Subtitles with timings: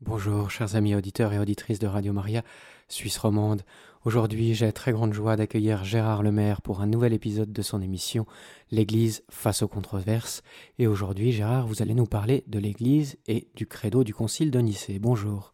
[0.00, 2.44] Bonjour, chers amis auditeurs et auditrices de Radio Maria,
[2.88, 3.62] Suisse romande.
[4.04, 8.24] Aujourd'hui, j'ai très grande joie d'accueillir Gérard Lemaire pour un nouvel épisode de son émission
[8.70, 10.44] L'Église face aux controverses.
[10.78, 14.60] Et aujourd'hui, Gérard, vous allez nous parler de l'Église et du credo du Concile de
[14.60, 15.00] Nicée.
[15.00, 15.52] Bonjour.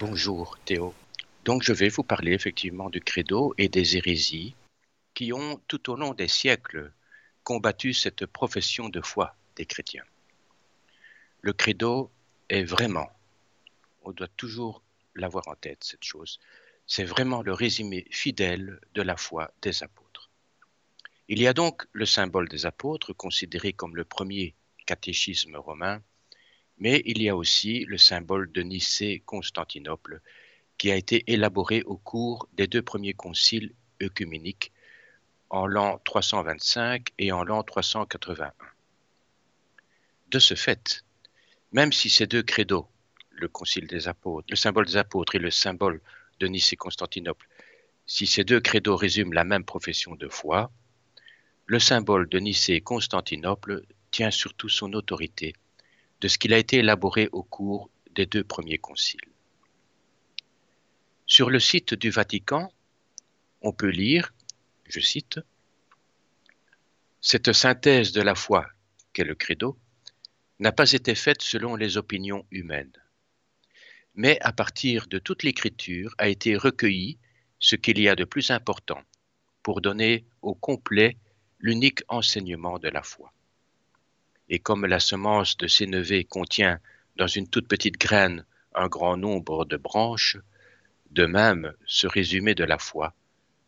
[0.00, 0.92] Bonjour, Théo.
[1.44, 4.56] Donc, je vais vous parler effectivement du credo et des hérésies
[5.14, 6.92] qui ont, tout au long des siècles,
[7.44, 10.04] combattu cette profession de foi des chrétiens.
[11.42, 12.10] Le credo
[12.48, 13.08] est vraiment
[14.08, 14.82] on doit toujours
[15.14, 16.38] l'avoir en tête, cette chose.
[16.86, 20.30] C'est vraiment le résumé fidèle de la foi des apôtres.
[21.28, 24.54] Il y a donc le symbole des apôtres, considéré comme le premier
[24.86, 26.02] catéchisme romain,
[26.78, 30.22] mais il y a aussi le symbole de Nicée-Constantinople,
[30.78, 34.72] qui a été élaboré au cours des deux premiers conciles œcuméniques
[35.50, 38.54] en l'an 325 et en l'an 381.
[40.28, 41.04] De ce fait,
[41.72, 42.88] même si ces deux credos
[43.40, 46.00] le concile des apôtres, le symbole des apôtres et le symbole
[46.40, 47.48] de Nice et Constantinople,
[48.06, 50.70] si ces deux credos résument la même profession de foi,
[51.66, 55.54] le symbole de Nice et Constantinople tient surtout son autorité
[56.20, 59.20] de ce qu'il a été élaboré au cours des deux premiers conciles.
[61.26, 62.72] Sur le site du Vatican,
[63.60, 64.32] on peut lire,
[64.86, 65.40] je cite,
[67.20, 68.66] Cette synthèse de la foi
[69.12, 69.78] qu'est le credo
[70.60, 72.92] n'a pas été faite selon les opinions humaines
[74.18, 77.18] mais à partir de toute l'écriture a été recueilli
[77.60, 79.00] ce qu'il y a de plus important
[79.62, 81.16] pour donner au complet
[81.60, 83.32] l'unique enseignement de la foi.
[84.48, 86.80] Et comme la semence de sénévé contient
[87.14, 90.36] dans une toute petite graine un grand nombre de branches,
[91.12, 93.14] de même ce résumé de la foi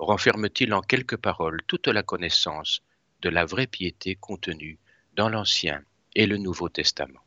[0.01, 2.83] renferme-t-il en quelques paroles toute la connaissance
[3.23, 4.81] de la vraie piété contenue
[5.15, 5.85] dans l'Ancien
[6.17, 7.21] et le Nouveau Testament.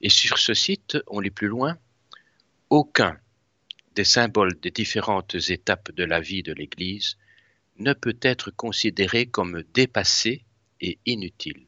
[0.00, 1.78] Et sur ce site, on lit plus loin,
[2.70, 3.18] aucun
[3.94, 7.16] des symboles des différentes étapes de la vie de l'Église
[7.78, 10.44] ne peut être considéré comme dépassé
[10.80, 11.66] et inutile.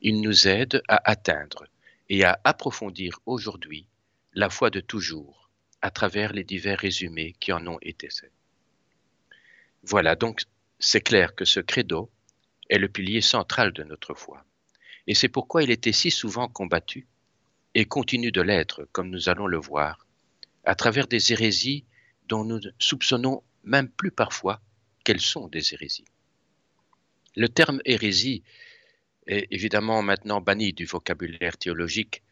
[0.00, 1.66] Il nous aide à atteindre
[2.08, 3.86] et à approfondir aujourd'hui
[4.32, 5.50] la foi de toujours
[5.82, 8.32] à travers les divers résumés qui en ont été faits.
[9.82, 10.42] Voilà, donc
[10.78, 12.10] c'est clair que ce credo
[12.68, 14.44] est le pilier central de notre foi.
[15.06, 17.06] Et c'est pourquoi il était si souvent combattu
[17.74, 20.06] et continue de l'être, comme nous allons le voir,
[20.64, 21.84] à travers des hérésies
[22.28, 24.60] dont nous soupçonnons même plus parfois
[25.04, 26.04] qu'elles sont des hérésies.
[27.36, 28.42] Le terme hérésie
[29.26, 32.22] est évidemment maintenant banni du vocabulaire théologique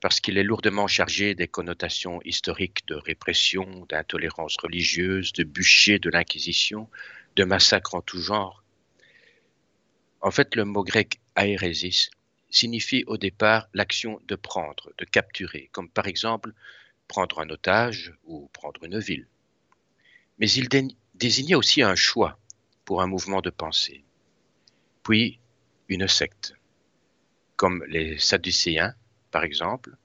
[0.00, 6.10] parce qu'il est lourdement chargé des connotations historiques de répression, d'intolérance religieuse, de bûcher de
[6.10, 6.88] l'Inquisition,
[7.36, 8.64] de massacres en tout genre.
[10.20, 12.10] En fait, le mot grec aéresis
[12.52, 16.52] signifie au départ l'action de prendre, de capturer, comme par exemple
[17.08, 19.26] prendre un otage ou prendre une ville.
[20.38, 20.68] Mais il
[21.14, 22.38] désignait aussi un choix
[22.84, 24.04] pour un mouvement de pensée,
[25.02, 25.40] puis
[25.88, 26.54] une secte,
[27.56, 28.94] comme les Sadducéens,
[29.30, 29.96] par exemple,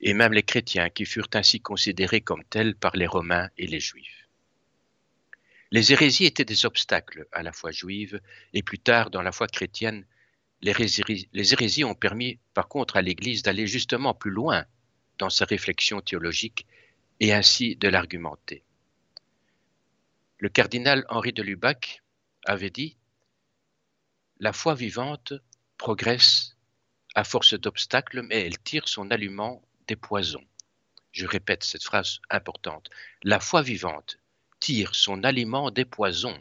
[0.00, 3.80] et même les chrétiens qui furent ainsi considérés comme tels par les Romains et les
[3.80, 4.28] Juifs.
[5.72, 8.20] Les hérésies étaient des obstacles à la foi juive
[8.54, 10.04] et plus tard dans la foi chrétienne
[10.62, 14.66] les hérésies, ont permis par contre à l'Église d'aller justement plus loin
[15.18, 16.66] dans sa réflexion théologique
[17.20, 18.62] et ainsi de l'argumenter.
[20.38, 22.02] Le cardinal Henri de Lubac
[22.46, 22.96] avait dit
[24.38, 25.34] La foi vivante
[25.76, 26.56] progresse
[27.14, 30.44] à force d'obstacles, mais elle tire son aliment des poisons.
[31.12, 32.88] Je répète cette phrase importante.
[33.22, 34.18] La foi vivante
[34.60, 36.38] tire son aliment des poisons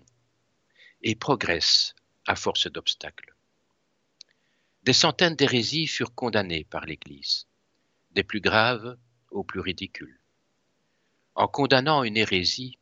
[1.01, 1.95] et progresse
[2.27, 3.33] à force d'obstacles.
[4.89, 7.45] Des centaines d'hérésies furent condamnées par l'Église,
[8.09, 8.97] des plus graves
[9.29, 10.19] aux plus ridicules.
[11.35, 12.79] En condamnant une hérésie,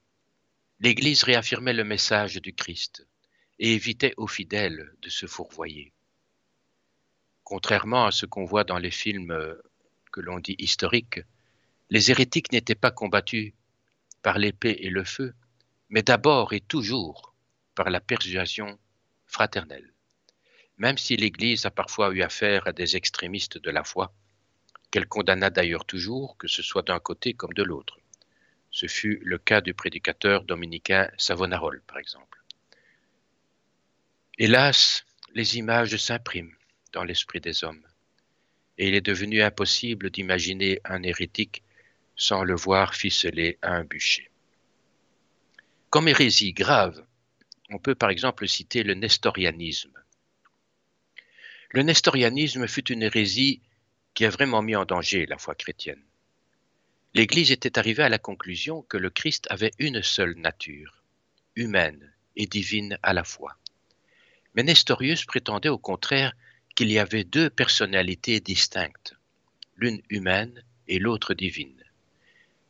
[0.80, 3.06] l'Église réaffirmait le message du Christ
[3.60, 5.92] et évitait aux fidèles de se fourvoyer.
[7.44, 9.58] Contrairement à ce qu'on voit dans les films
[10.14, 11.20] que l'on dit historiques,
[11.90, 13.52] les hérétiques n'étaient pas combattus
[14.22, 15.34] par l'épée et le feu,
[15.90, 17.36] mais d'abord et toujours
[17.76, 18.80] par la persuasion
[19.26, 19.92] fraternelle
[20.78, 24.14] même si l'Église a parfois eu affaire à des extrémistes de la foi,
[24.92, 28.00] qu'elle condamna d'ailleurs toujours, que ce soit d'un côté comme de l'autre.
[28.72, 32.44] Ce fut le cas du prédicateur dominicain Savonarole, par exemple.
[34.38, 36.56] Hélas, les images s'impriment
[36.94, 37.84] dans l'esprit des hommes,
[38.78, 41.64] et il est devenu impossible d'imaginer un hérétique
[42.16, 44.30] sans le voir ficeler à un bûcher.
[45.90, 47.04] Comme hérésie grave,
[47.70, 49.94] on peut par exemple citer le nestorianisme,
[51.72, 53.62] le nestorianisme fut une hérésie
[54.14, 56.02] qui a vraiment mis en danger la foi chrétienne.
[57.14, 61.04] L'Église était arrivée à la conclusion que le Christ avait une seule nature,
[61.56, 63.58] humaine et divine à la fois.
[64.56, 66.34] Mais Nestorius prétendait au contraire
[66.76, 69.16] qu'il y avait deux personnalités distinctes,
[69.76, 71.84] l'une humaine et l'autre divine.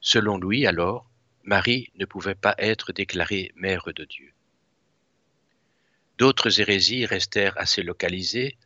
[0.02, 1.10] Selon lui, alors,
[1.44, 4.34] Marie ne pouvait pas être déclarée mère de Dieu.
[6.18, 8.58] D'autres hérésies restèrent assez localisées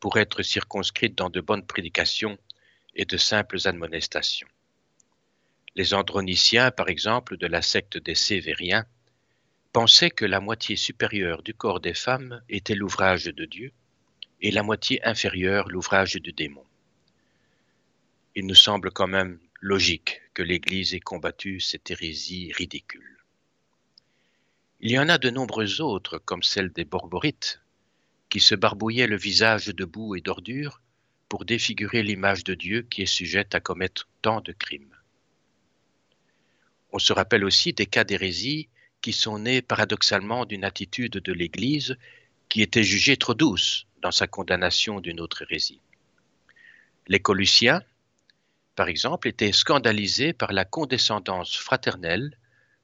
[0.00, 2.38] pour être circonscrites dans de bonnes prédications
[2.96, 4.48] et de simples admonestations.
[5.76, 8.86] Les androniciens, par exemple, de la secte des Sévériens,
[9.72, 13.72] pensaient que la moitié supérieure du corps des femmes était l'ouvrage de Dieu
[14.40, 16.64] et la moitié inférieure l'ouvrage du démon.
[18.34, 23.18] Il nous semble quand même logique que l'Église ait combattu cette hérésie ridicule.
[24.80, 27.60] Il y en a de nombreuses autres, comme celle des Borborites,
[28.30, 30.80] qui se barbouillaient le visage de boue et d'ordures
[31.28, 34.96] pour défigurer l'image de Dieu qui est sujette à commettre tant de crimes.
[36.92, 38.68] On se rappelle aussi des cas d'hérésie
[39.00, 41.96] qui sont nés paradoxalement d'une attitude de l'Église
[42.48, 45.80] qui était jugée trop douce dans sa condamnation d'une autre hérésie.
[47.06, 47.82] Les Colussiens,
[48.74, 52.36] par exemple, étaient scandalisés par la condescendance fraternelle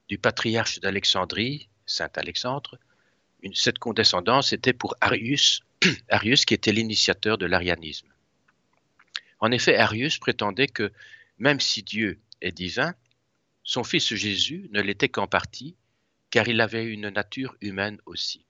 [0.08, 2.78] du patriarche d'Alexandrie, saint Alexandre.
[3.54, 5.62] Cette condescendance était pour Arius,
[6.08, 8.08] Arius qui était l'initiateur de l'arianisme.
[9.40, 10.92] En effet, Arius prétendait que
[11.38, 12.94] même si Dieu est divin,
[13.62, 15.76] son fils Jésus ne l'était qu'en partie,
[16.30, 18.46] car il avait une nature humaine aussi.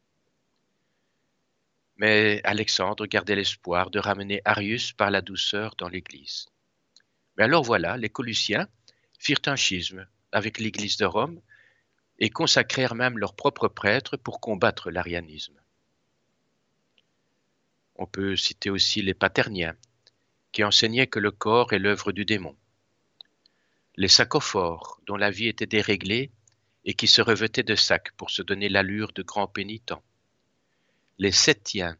[1.96, 6.46] Mais Alexandre gardait l'espoir de ramener Arius par la douceur dans l'Église.
[7.36, 8.68] Mais alors voilà, les Colussiens
[9.18, 11.40] firent un schisme avec l'Église de Rome
[12.18, 15.58] et consacrèrent même leurs propres prêtres pour combattre l'arianisme.
[17.96, 19.76] On peut citer aussi les paterniens,
[20.52, 22.56] qui enseignaient que le corps est l'œuvre du démon.
[23.96, 26.30] Les sacophores, dont la vie était déréglée
[26.84, 30.02] et qui se revêtaient de sacs pour se donner l'allure de grands pénitents.
[31.18, 31.96] Les septiens,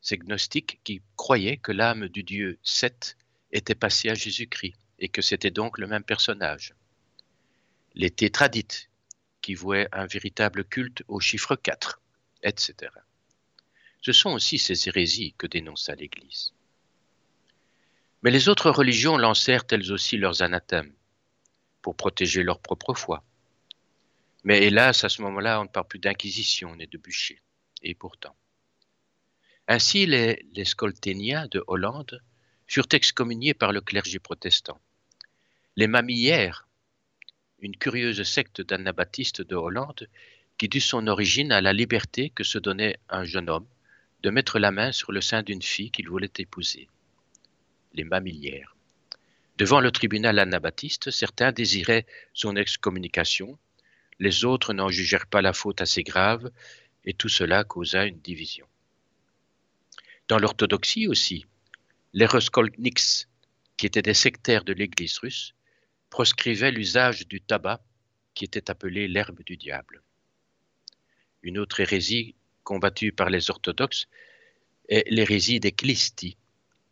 [0.00, 3.16] ces gnostiques qui croyaient que l'âme du dieu Seth
[3.50, 6.74] était passé à Jésus-Christ et que c'était donc le même personnage.
[7.94, 8.88] Les tétradites,
[9.46, 12.00] qui vouaient un véritable culte au chiffre 4,
[12.42, 12.90] etc.
[14.02, 16.52] Ce sont aussi ces hérésies que dénonça l'Église.
[18.24, 20.92] Mais les autres religions lancèrent elles aussi leurs anathèmes
[21.80, 23.22] pour protéger leur propre foi.
[24.42, 27.40] Mais hélas, à ce moment-là, on ne parle plus d'inquisition ni de bûcher.
[27.84, 28.34] Et pourtant.
[29.68, 32.20] Ainsi, les, les de Hollande
[32.66, 34.80] furent excommuniés par le clergé protestant.
[35.76, 36.65] Les mamillères,
[37.60, 40.08] une curieuse secte d'anabaptistes de Hollande,
[40.58, 43.66] qui dut son origine à la liberté que se donnait un jeune homme
[44.22, 46.88] de mettre la main sur le sein d'une fille qu'il voulait épouser.
[47.94, 48.76] Les mamillières.
[49.58, 53.58] Devant le tribunal anabaptiste, certains désiraient son excommunication,
[54.18, 56.50] les autres n'en jugèrent pas la faute assez grave,
[57.04, 58.66] et tout cela causa une division.
[60.28, 61.46] Dans l'orthodoxie aussi,
[62.12, 63.28] les Raskolniks,
[63.76, 65.54] qui étaient des sectaires de l'Église russe,
[66.16, 67.82] proscrivaient l'usage du tabac,
[68.32, 70.00] qui était appelé l'herbe du diable.
[71.42, 72.34] Une autre hérésie
[72.64, 74.08] combattue par les orthodoxes
[74.88, 76.38] est l'hérésie des Klisti,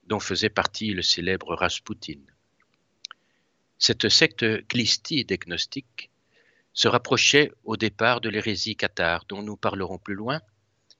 [0.06, 2.20] dont faisait partie le célèbre Rasputin.
[3.78, 6.10] Cette secte Klisti des gnostiques
[6.74, 10.43] se rapprochait au départ de l'hérésie cathare, dont nous parlerons plus loin,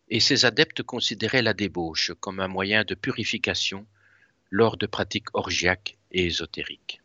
[0.09, 3.87] et ses adeptes considéraient la débauche comme un moyen de purification
[4.49, 7.03] lors de pratiques orgiaques et ésotériques.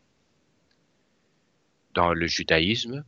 [1.92, 3.04] Dans le judaïsme,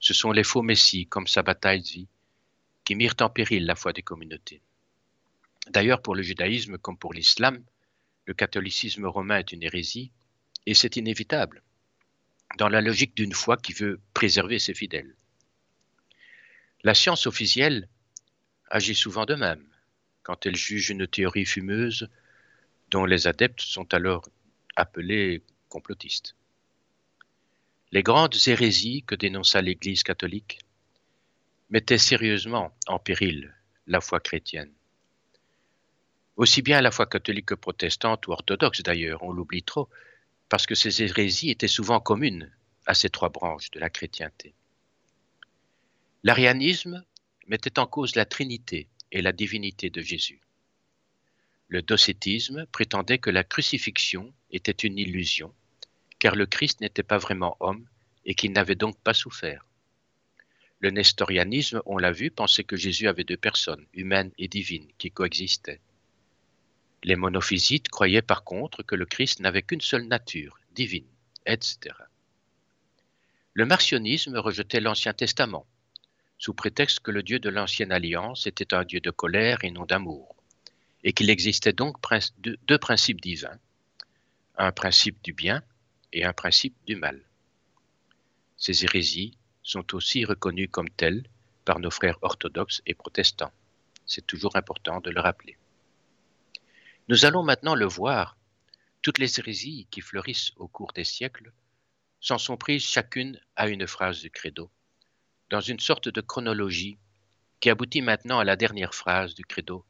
[0.00, 1.82] ce sont les faux messies comme Sabbatai
[2.84, 4.62] qui mirent en péril la foi des communautés.
[5.68, 7.62] D'ailleurs, pour le judaïsme comme pour l'islam,
[8.24, 10.10] le catholicisme romain est une hérésie,
[10.66, 11.62] et c'est inévitable,
[12.58, 15.14] dans la logique d'une foi qui veut préserver ses fidèles.
[16.82, 17.88] La science officielle
[18.70, 19.64] agit souvent de même.
[20.22, 22.08] Quand elle juge une théorie fumeuse,
[22.90, 24.28] dont les adeptes sont alors
[24.74, 26.36] appelés complotistes.
[27.92, 30.58] Les grandes hérésies que dénonça l'Église catholique
[31.70, 33.54] mettaient sérieusement en péril
[33.86, 34.72] la foi chrétienne.
[36.36, 39.88] Aussi bien la foi catholique que protestante ou orthodoxe d'ailleurs, on l'oublie trop,
[40.48, 42.52] parce que ces hérésies étaient souvent communes
[42.86, 44.54] à ces trois branches de la chrétienté.
[46.24, 47.04] L'arianisme
[47.46, 50.40] mettait en cause la Trinité et la divinité de Jésus.
[51.68, 55.54] Le docétisme prétendait que la crucifixion était une illusion,
[56.26, 57.86] car le Christ n'était pas vraiment homme
[58.24, 59.64] et qu'il n'avait donc pas souffert.
[60.80, 65.12] Le nestorianisme, on l'a vu, pensait que Jésus avait deux personnes, humaines et divines, qui
[65.12, 65.80] coexistaient.
[67.04, 71.06] Les monophysites croyaient par contre que le Christ n'avait qu'une seule nature, divine,
[71.46, 71.94] etc.
[73.54, 75.64] Le marcionisme rejetait l'Ancien Testament,
[76.38, 79.86] sous prétexte que le Dieu de l'Ancienne Alliance était un Dieu de colère et non
[79.86, 80.34] d'amour,
[81.04, 81.98] et qu'il existait donc
[82.42, 83.60] deux principes divins,
[84.58, 85.62] un principe du bien
[86.12, 87.22] et un principe du mal.
[88.56, 91.24] Ces hérésies sont aussi reconnues comme telles
[91.64, 93.52] par nos frères orthodoxes et protestants.
[94.06, 95.56] C'est toujours important de le rappeler.
[97.08, 98.36] Nous allons maintenant le voir.
[99.02, 101.52] Toutes les hérésies qui fleurissent au cours des siècles
[102.20, 104.70] s'en sont prises chacune à une phrase du credo,
[105.50, 106.98] dans une sorte de chronologie
[107.60, 109.84] qui aboutit maintenant à la dernière phrase du credo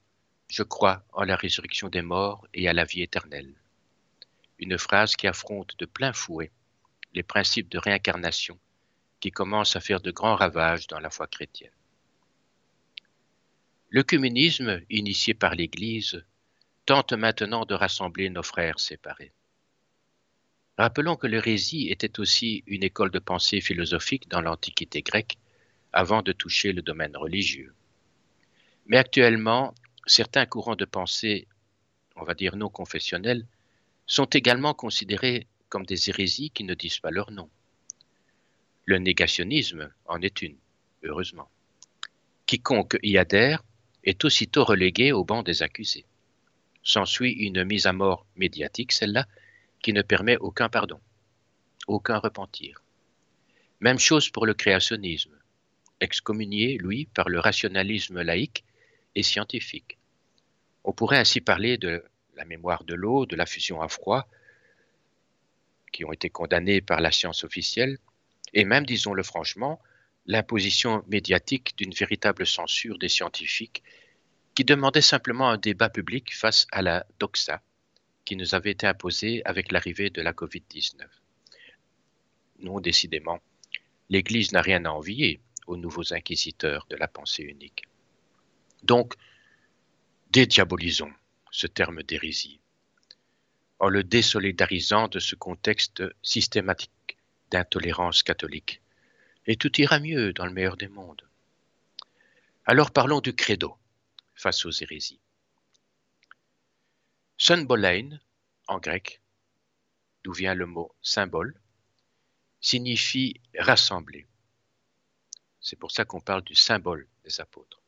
[0.49, 3.54] Je crois en la résurrection des morts et à la vie éternelle.
[4.58, 6.50] Une phrase qui affronte de plein fouet
[7.14, 8.58] les principes de réincarnation
[9.20, 11.70] qui commencent à faire de grands ravages dans la foi chrétienne.
[13.88, 16.25] Le communisme, initié par l'Église,
[16.84, 19.32] tente maintenant de rassembler nos frères séparés.
[20.78, 25.38] Rappelons que l'hérésie était aussi une école de pensée philosophique dans l'Antiquité grecque
[25.92, 27.75] avant de toucher le domaine religieux.
[28.86, 31.48] Mais actuellement, certains courants de pensée,
[32.14, 33.46] on va dire non confessionnels,
[34.06, 37.50] sont également considérés comme des hérésies qui ne disent pas leur nom.
[38.84, 40.56] Le négationnisme en est une,
[41.02, 41.50] heureusement.
[42.46, 43.64] Quiconque y adhère
[44.04, 46.06] est aussitôt relégué au banc des accusés.
[46.84, 49.26] S'ensuit une mise à mort médiatique, celle-là,
[49.82, 51.00] qui ne permet aucun pardon,
[51.88, 52.82] aucun repentir.
[53.80, 55.36] Même chose pour le créationnisme,
[56.00, 58.64] excommunié, lui, par le rationalisme laïque
[59.16, 59.98] et scientifique.
[60.84, 62.04] On pourrait ainsi parler de
[62.37, 64.28] la mémoire de l'eau, de la fusion à froid,
[65.93, 67.99] qui ont été condamnés par la science officielle,
[68.52, 69.81] et même, disons-le franchement,
[70.26, 73.83] l'imposition médiatique d'une véritable censure des scientifiques
[74.55, 77.62] qui demandait simplement un débat public face à la doxa
[78.25, 81.02] qui nous avait été imposée avec l'arrivée de la Covid-19.
[82.61, 83.40] Non, décidément,
[84.09, 87.85] l'Église n'a rien à envier aux nouveaux inquisiteurs de la pensée unique.
[88.83, 89.14] Donc,
[90.31, 91.12] dédiabolisons
[91.56, 92.60] ce terme d'hérésie,
[93.78, 97.16] en le désolidarisant de ce contexte systématique
[97.50, 98.82] d'intolérance catholique,
[99.46, 101.26] et tout ira mieux dans le meilleur des mondes.
[102.66, 103.75] Alors parlons du credo
[104.34, 105.18] face aux hérésies.
[107.38, 108.18] Symbolein,
[108.68, 109.22] en grec,
[110.25, 111.58] d'où vient le mot symbole,
[112.60, 114.26] signifie rassembler.
[115.62, 117.80] C'est pour ça qu'on parle du symbole des apôtres.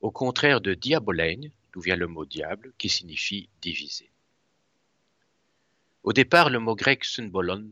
[0.00, 4.10] Au contraire de diabolein, d'où vient le mot diable, qui signifie diviser.
[6.04, 7.70] Au départ, le mot grec symbolon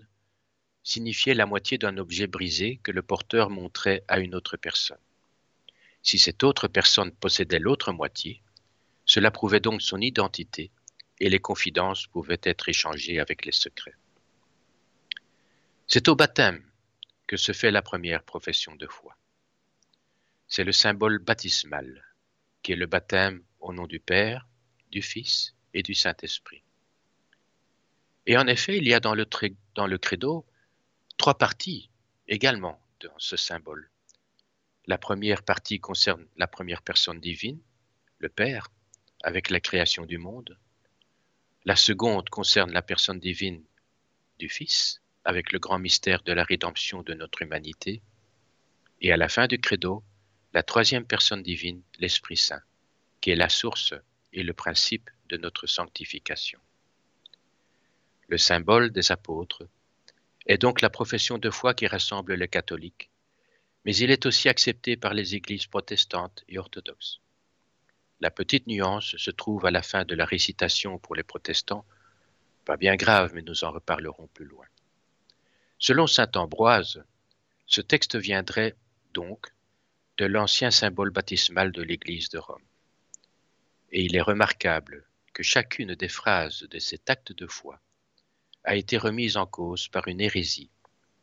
[0.82, 5.00] signifiait la moitié d'un objet brisé que le porteur montrait à une autre personne.
[6.02, 8.42] Si cette autre personne possédait l'autre moitié,
[9.06, 10.70] cela prouvait donc son identité
[11.18, 13.96] et les confidences pouvaient être échangées avec les secrets.
[15.87, 16.62] C'est au baptême
[17.26, 19.16] que se fait la première profession de foi.
[20.46, 22.04] C'est le symbole baptismal,
[22.62, 24.47] qui est le baptême au nom du Père,
[24.90, 26.62] du Fils et du Saint-Esprit.
[28.26, 29.26] Et en effet, il y a dans le,
[29.75, 30.47] dans le credo
[31.16, 31.90] trois parties
[32.28, 33.90] également dans ce symbole.
[34.87, 37.59] La première partie concerne la première personne divine,
[38.18, 38.71] le Père,
[39.23, 40.59] avec la création du monde.
[41.64, 43.64] La seconde concerne la personne divine
[44.38, 48.02] du Fils, avec le grand mystère de la rédemption de notre humanité.
[49.00, 50.04] Et à la fin du credo,
[50.52, 52.62] la troisième personne divine, l'Esprit Saint,
[53.25, 53.95] qui est la source
[54.35, 56.61] et le principe de notre sanctification
[58.28, 59.66] le symbole des apôtres,
[60.47, 63.11] est donc la profession de foi qui rassemble les catholiques,
[63.85, 67.21] mais il est aussi accepté par les églises protestantes et orthodoxes.
[68.21, 71.85] La petite nuance se trouve à la fin de la récitation pour les protestants,
[72.64, 74.66] pas bien grave, mais nous en reparlerons plus loin.
[75.78, 77.04] Selon saint Ambroise,
[77.66, 78.75] ce texte viendrait
[79.12, 79.52] donc
[80.19, 82.62] de l'ancien symbole baptismal de l'Église de Rome.
[83.93, 87.81] Et il est remarquable que chacune des phrases de cet acte de foi
[88.64, 90.71] a été remise en cause par une hérésie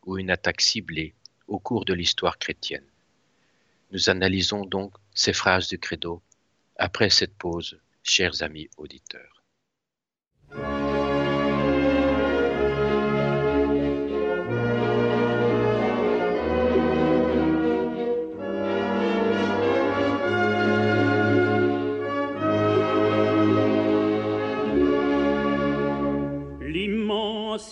[0.03, 1.13] ou une attaque ciblée
[1.47, 2.87] au cours de l'histoire chrétienne.
[3.91, 6.21] Nous analysons donc ces phrases du credo
[6.77, 9.40] après cette pause, chers amis auditeurs.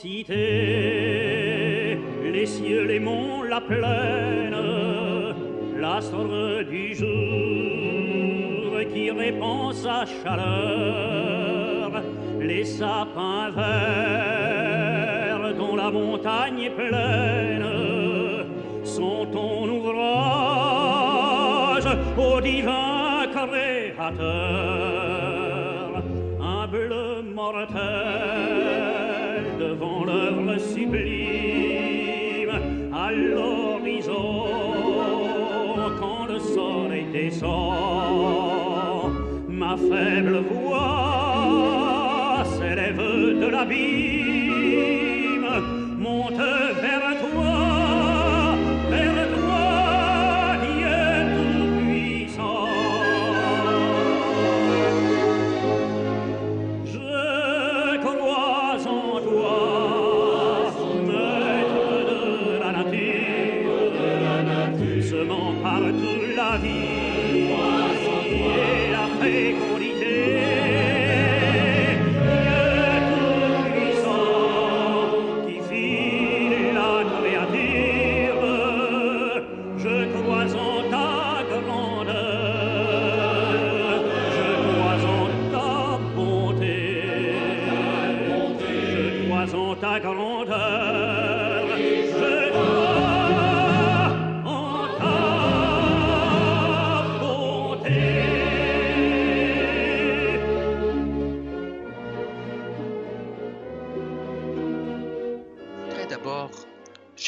[0.03, 0.35] Les
[2.45, 4.55] cieux, les monts, la plaine,
[5.77, 12.01] l'astre du jour qui répand sa chaleur,
[12.39, 17.65] les sapins verts dont la montagne est pleine
[18.83, 19.97] sont ton ouvrage,
[22.17, 24.29] ô divin créateur,
[26.41, 28.58] un bleu mortel
[30.09, 32.55] l'œuvre sublime
[32.91, 34.45] à l'horizon
[35.99, 39.11] quand le soleil descend.
[39.47, 42.97] Ma faible voix s'élève
[43.43, 44.28] de l'abîme,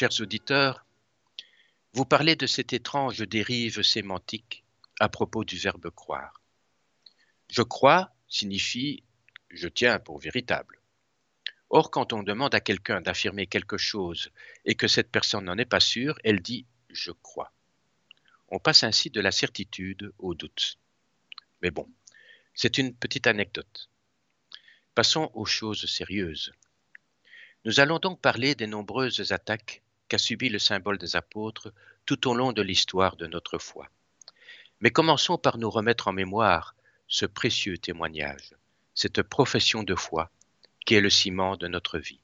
[0.02, 0.84] chers auditeurs,
[1.92, 4.64] vous parlez de cette étrange dérive sémantique
[4.98, 6.40] à propos du verbe croire.
[7.48, 9.04] Je crois signifie
[9.50, 10.80] je tiens pour véritable.
[11.70, 14.32] Or, quand on demande à quelqu'un d'affirmer quelque chose
[14.64, 17.52] et que cette personne n'en est pas sûre, elle dit je crois.
[18.48, 20.78] On passe ainsi de la certitude au doute.
[21.62, 21.88] Mais bon,
[22.54, 23.88] c'est une petite anecdote.
[24.96, 26.52] Passons aux choses sérieuses.
[27.64, 29.81] Nous allons donc parler des nombreuses attaques
[30.18, 31.72] subies le symbole des apôtres
[32.06, 33.88] tout au long de l'histoire de notre foi.
[34.80, 36.74] Mais commençons par nous remettre en mémoire
[37.06, 38.54] ce précieux témoignage,
[38.94, 40.30] cette profession de foi
[40.84, 42.20] qui est le ciment de notre vie.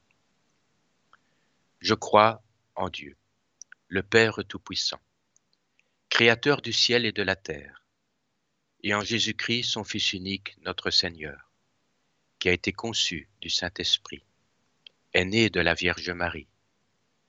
[1.79, 2.41] Je crois
[2.75, 3.15] en Dieu,
[3.87, 4.99] le Père Tout-Puissant,
[6.09, 7.83] Créateur du ciel et de la terre,
[8.83, 11.51] et en Jésus-Christ, son Fils unique, notre Seigneur,
[12.39, 14.23] qui a été conçu du Saint-Esprit,
[15.13, 16.47] est né de la Vierge Marie,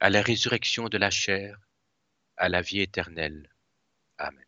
[0.00, 1.60] à la résurrection de la chair,
[2.38, 3.50] à la vie éternelle.
[4.16, 4.46] Amen.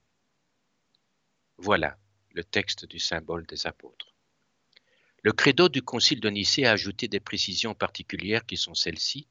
[1.58, 1.98] Voilà
[2.30, 4.14] le texte du symbole des apôtres.
[5.22, 9.28] Le credo du concile de Nicée a ajouté des précisions particulières qui sont celles-ci.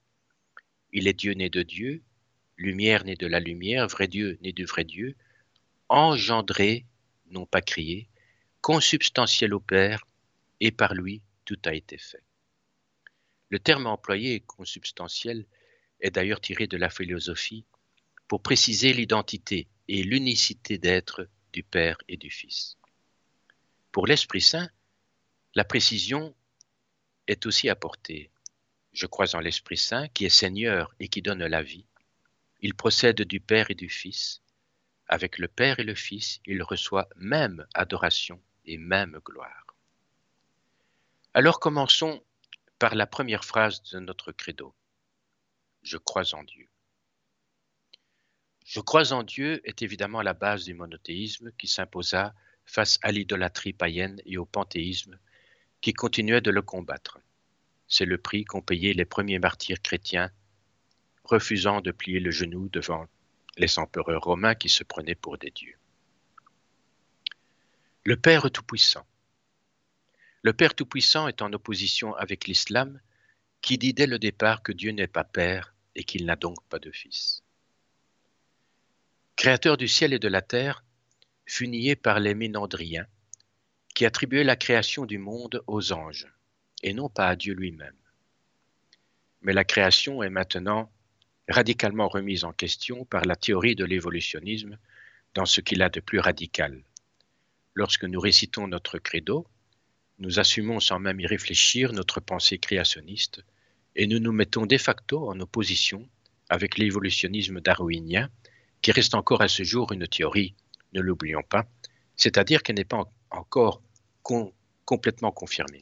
[0.93, 2.03] Il est Dieu né de Dieu,
[2.55, 5.15] lumière né de la lumière, vrai Dieu né du vrai Dieu,
[5.89, 6.85] engendré,
[7.31, 8.07] non pas créé,
[8.61, 10.05] consubstantiel au Père,
[10.59, 12.23] et par lui tout a été fait.
[13.49, 15.47] Le terme employé, consubstantiel,
[16.01, 17.65] est d'ailleurs tiré de la philosophie
[18.27, 22.77] pour préciser l'identité et l'unicité d'être du Père et du Fils.
[23.91, 24.69] Pour l'Esprit Saint,
[25.53, 26.33] la précision
[27.27, 28.31] est aussi apportée.
[28.93, 31.85] Je crois en l'Esprit Saint qui est Seigneur et qui donne la vie.
[32.61, 34.41] Il procède du Père et du Fils.
[35.07, 39.75] Avec le Père et le Fils, il reçoit même adoration et même gloire.
[41.33, 42.23] Alors commençons
[42.79, 44.73] par la première phrase de notre credo.
[45.81, 46.67] Je crois en Dieu.
[48.65, 52.33] Je crois en Dieu est évidemment la base du monothéisme qui s'imposa
[52.65, 55.19] face à l'idolâtrie païenne et au panthéisme
[55.81, 57.19] qui continuait de le combattre.
[57.87, 60.31] C'est le prix qu'ont payé les premiers martyrs chrétiens,
[61.23, 63.07] refusant de plier le genou devant
[63.57, 65.77] les empereurs romains qui se prenaient pour des dieux.
[68.05, 69.05] Le Père Tout-Puissant.
[70.43, 73.01] Le Père Tout-Puissant est en opposition avec l'islam
[73.61, 76.79] qui dit dès le départ que Dieu n'est pas Père et qu'il n'a donc pas
[76.79, 77.43] de Fils.
[79.35, 80.83] Créateur du ciel et de la terre,
[81.45, 83.07] fut nié par les Ménandriens
[83.93, 86.31] qui attribuaient la création du monde aux anges
[86.83, 87.95] et non pas à Dieu lui-même.
[89.41, 90.91] Mais la création est maintenant
[91.47, 94.77] radicalement remise en question par la théorie de l'évolutionnisme
[95.33, 96.83] dans ce qu'il a de plus radical.
[97.73, 99.47] Lorsque nous récitons notre credo,
[100.19, 103.43] nous assumons sans même y réfléchir notre pensée créationniste
[103.95, 106.07] et nous nous mettons de facto en opposition
[106.49, 108.29] avec l'évolutionnisme darwinien,
[108.81, 110.55] qui reste encore à ce jour une théorie,
[110.93, 111.67] ne l'oublions pas,
[112.15, 113.81] c'est-à-dire qu'elle n'est pas encore
[114.85, 115.81] complètement confirmée.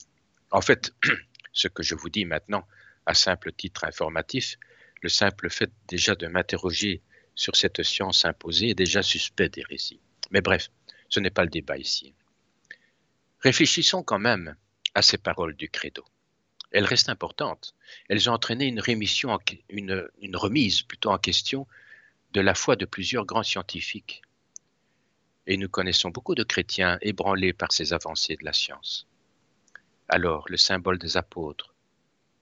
[0.52, 0.94] En fait,
[1.54, 2.68] ce que je vous dis maintenant,
[3.06, 4.58] à simple titre informatif,
[5.02, 7.02] le simple fait déjà de m'interroger
[7.36, 10.02] sur cette science imposée est déjà suspect d'hérésie.
[10.32, 10.70] Mais bref,
[11.08, 12.14] ce n'est pas le débat ici.
[13.40, 14.56] Réfléchissons quand même
[14.94, 16.04] à ces paroles du credo.
[16.72, 17.74] Elles restent importantes.
[18.08, 19.38] Elles ont entraîné une, rémission,
[20.34, 21.68] remise plutôt en question
[22.34, 24.22] de la foi de plusieurs grands scientifiques.
[25.48, 29.08] Et nous connaissons beaucoup de chrétiens ébranlés par ces avancées de la science.
[30.08, 31.74] Alors, le symbole des apôtres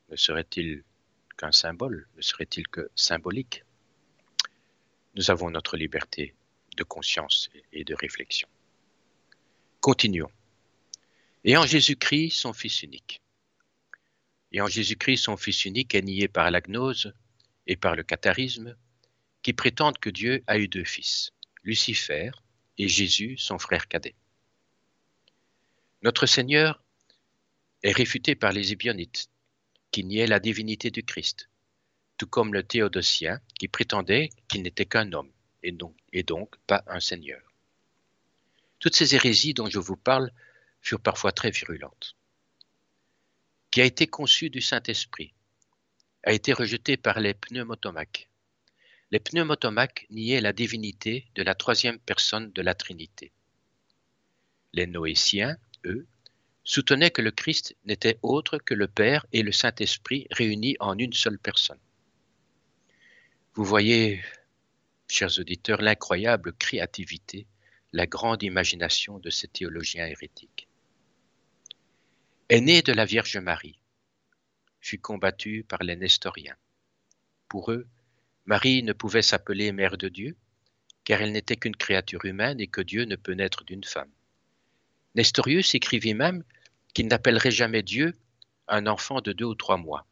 [0.09, 0.83] ne serait-il
[1.37, 2.07] qu'un symbole?
[2.15, 3.63] Ne serait-il que symbolique?
[5.15, 6.35] Nous avons notre liberté
[6.75, 8.47] de conscience et de réflexion.
[9.79, 10.31] Continuons.
[11.43, 13.21] Et en Jésus-Christ, son Fils unique.
[14.51, 17.13] Et en Jésus-Christ, son Fils unique est nié par la gnose
[17.65, 18.75] et par le catharisme,
[19.41, 21.31] qui prétendent que Dieu a eu deux fils,
[21.63, 22.31] Lucifer
[22.77, 24.15] et Jésus, son frère cadet.
[26.01, 26.83] Notre Seigneur
[27.83, 29.29] est réfuté par les Ébionites,
[29.91, 31.49] qui niaient la divinité du Christ,
[32.17, 35.31] tout comme le théodosien, qui prétendait qu'il n'était qu'un homme
[35.63, 37.41] et donc, et donc pas un Seigneur.
[38.79, 40.31] Toutes ces hérésies dont je vous parle
[40.81, 42.15] furent parfois très virulentes.
[43.77, 45.35] Qui a été conçu du Saint-Esprit,
[46.23, 48.27] a été rejeté par les pneumotomaques.
[49.11, 53.31] Les pneumotomaques niaient la divinité de la troisième personne de la Trinité.
[54.73, 56.07] Les noétiens, eux,
[56.63, 61.13] soutenaient que le Christ n'était autre que le Père et le Saint-Esprit réunis en une
[61.13, 61.77] seule personne.
[63.53, 64.23] Vous voyez,
[65.07, 67.45] chers auditeurs, l'incroyable créativité,
[67.93, 70.66] la grande imagination de ces théologiens hérétiques.
[72.49, 73.77] Est né de la Vierge Marie,
[74.79, 76.55] fut combattu par les Nestoriens.
[77.49, 77.85] Pour eux,
[78.45, 80.37] Marie ne pouvait s'appeler Mère de Dieu,
[81.03, 84.09] car elle n'était qu'une créature humaine et que Dieu ne peut naître d'une femme.
[85.15, 86.45] Nestorius écrivit même
[86.93, 88.15] qu'il n'appellerait jamais Dieu
[88.69, 90.07] un enfant de deux ou trois mois.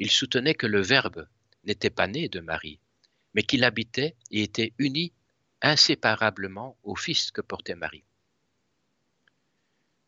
[0.00, 1.28] Il soutenait que le Verbe
[1.62, 2.80] n'était pas né de Marie,
[3.32, 5.12] mais qu'il habitait et était uni
[5.62, 8.02] inséparablement au Fils que portait Marie.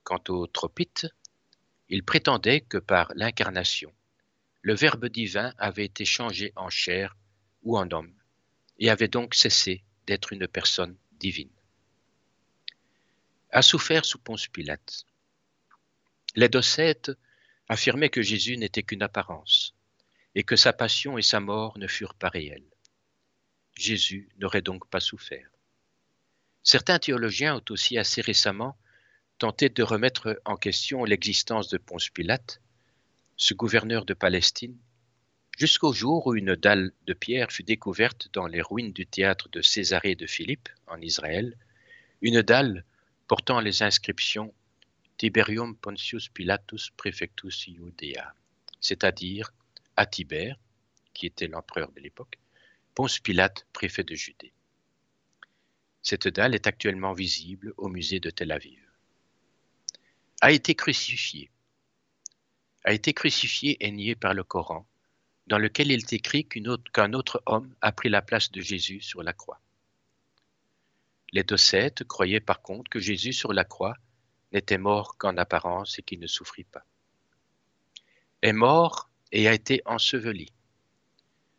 [0.03, 1.07] Quant aux tropites,
[1.93, 3.93] ils prétendaient que par l'incarnation,
[4.63, 7.19] le Verbe divin avait été changé en chair
[7.65, 8.15] ou en homme,
[8.79, 11.53] et avait donc cessé d'être une personne divine.
[13.51, 15.05] A souffert sous Ponce Pilate.
[16.35, 17.13] Les docètes
[17.69, 19.75] affirmaient que Jésus n'était qu'une apparence,
[20.35, 22.73] et que sa passion et sa mort ne furent pas réelles.
[23.77, 25.51] Jésus n'aurait donc pas souffert.
[26.63, 28.79] Certains théologiens ont aussi assez récemment
[29.43, 32.61] tenté de remettre en question l'existence de Ponce Pilate,
[33.37, 34.79] ce gouverneur de Palestine
[35.59, 39.61] jusqu'au jour où une dalle de pierre fut découverte dans les ruines du théâtre de
[39.61, 41.59] Césarée de Philippe, en Israël,
[42.21, 42.85] une dalle
[43.27, 44.55] portant les inscriptions
[45.17, 48.37] Tiberium Pontius Pilatus Prefectus Iudea,
[48.81, 49.53] c'est-à-dire
[49.97, 50.57] à Tibère,
[51.15, 52.39] qui était l'empereur de l'époque,
[52.95, 54.53] Ponce Pilate, préfet de Judée.
[56.01, 58.82] Cette dalle est actuellement visible au musée de Tel Aviv.
[60.45, 61.53] A été crucifié.
[62.83, 64.89] A été crucifié et nié par le Coran,
[65.47, 69.23] dans lequel il est écrit qu'un autre, homme a pris la place de Jésus sur
[69.23, 69.61] la croix.
[71.31, 73.95] Les Docètes croyaient par contre que Jésus sur la croix
[74.51, 76.85] n'était mort qu'en apparence et qu'il ne souffrit pas.
[78.43, 80.53] Est mort et a été enseveli.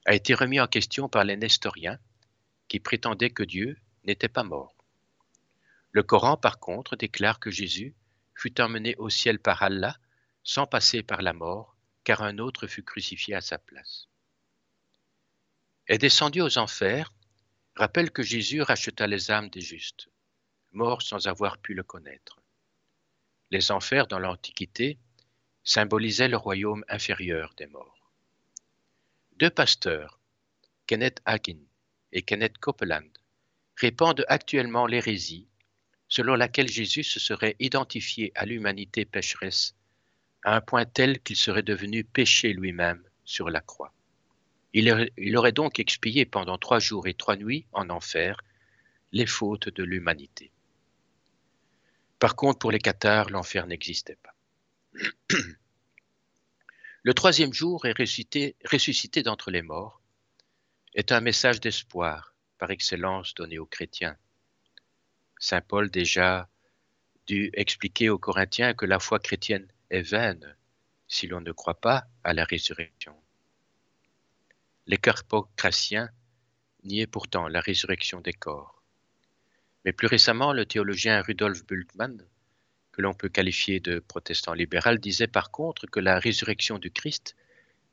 [0.06, 2.00] A été remis en question par les Nestoriens
[2.67, 4.76] qui prétendaient que Dieu n'était pas mort.
[5.93, 7.96] Le Coran, par contre, déclare que Jésus
[8.36, 9.98] fut emmené au ciel par Allah
[10.43, 14.08] sans passer par la mort car un autre fut crucifié à sa place.
[15.88, 17.13] Est descendu aux enfers
[17.76, 20.10] rappelle que Jésus racheta les âmes des justes,
[20.72, 22.39] morts sans avoir pu le connaître.
[23.52, 25.00] Les enfers dans l'Antiquité
[25.63, 28.12] symbolisaient le royaume inférieur des morts.
[29.38, 30.19] Deux pasteurs,
[30.88, 31.60] Kenneth Hagin
[32.12, 33.10] et Kenneth Copeland,
[33.76, 35.48] répandent actuellement l'hérésie
[36.13, 39.73] selon laquelle Jésus se serait identifié à l'humanité pécheresse
[40.43, 43.91] à un point tel qu'il serait devenu péché lui-même sur la croix.
[44.76, 48.38] Il aurait donc expié pendant trois jours et trois nuits en enfer
[49.12, 50.52] les fautes de l'humanité.
[52.19, 54.36] Par contre, pour les cathares, l'enfer n'existait pas.
[57.02, 59.99] Le troisième jour est ressuscité, ressuscité d'entre les morts
[60.93, 64.15] est un message d'espoir par excellence donné aux chrétiens.
[65.44, 66.48] Saint Paul déjà
[67.28, 70.56] dû expliquer aux Corinthiens que la foi chrétienne est vaine
[71.10, 73.14] si l'on ne croit pas à la résurrection.
[74.88, 76.10] Les carpocratiens
[76.86, 78.82] niaient pourtant la résurrection des corps.
[79.84, 82.26] Mais plus récemment, le théologien Rudolf Bultmann,
[82.94, 87.36] que l'on peut qualifier de protestant libéral, disait par contre que la résurrection du Christ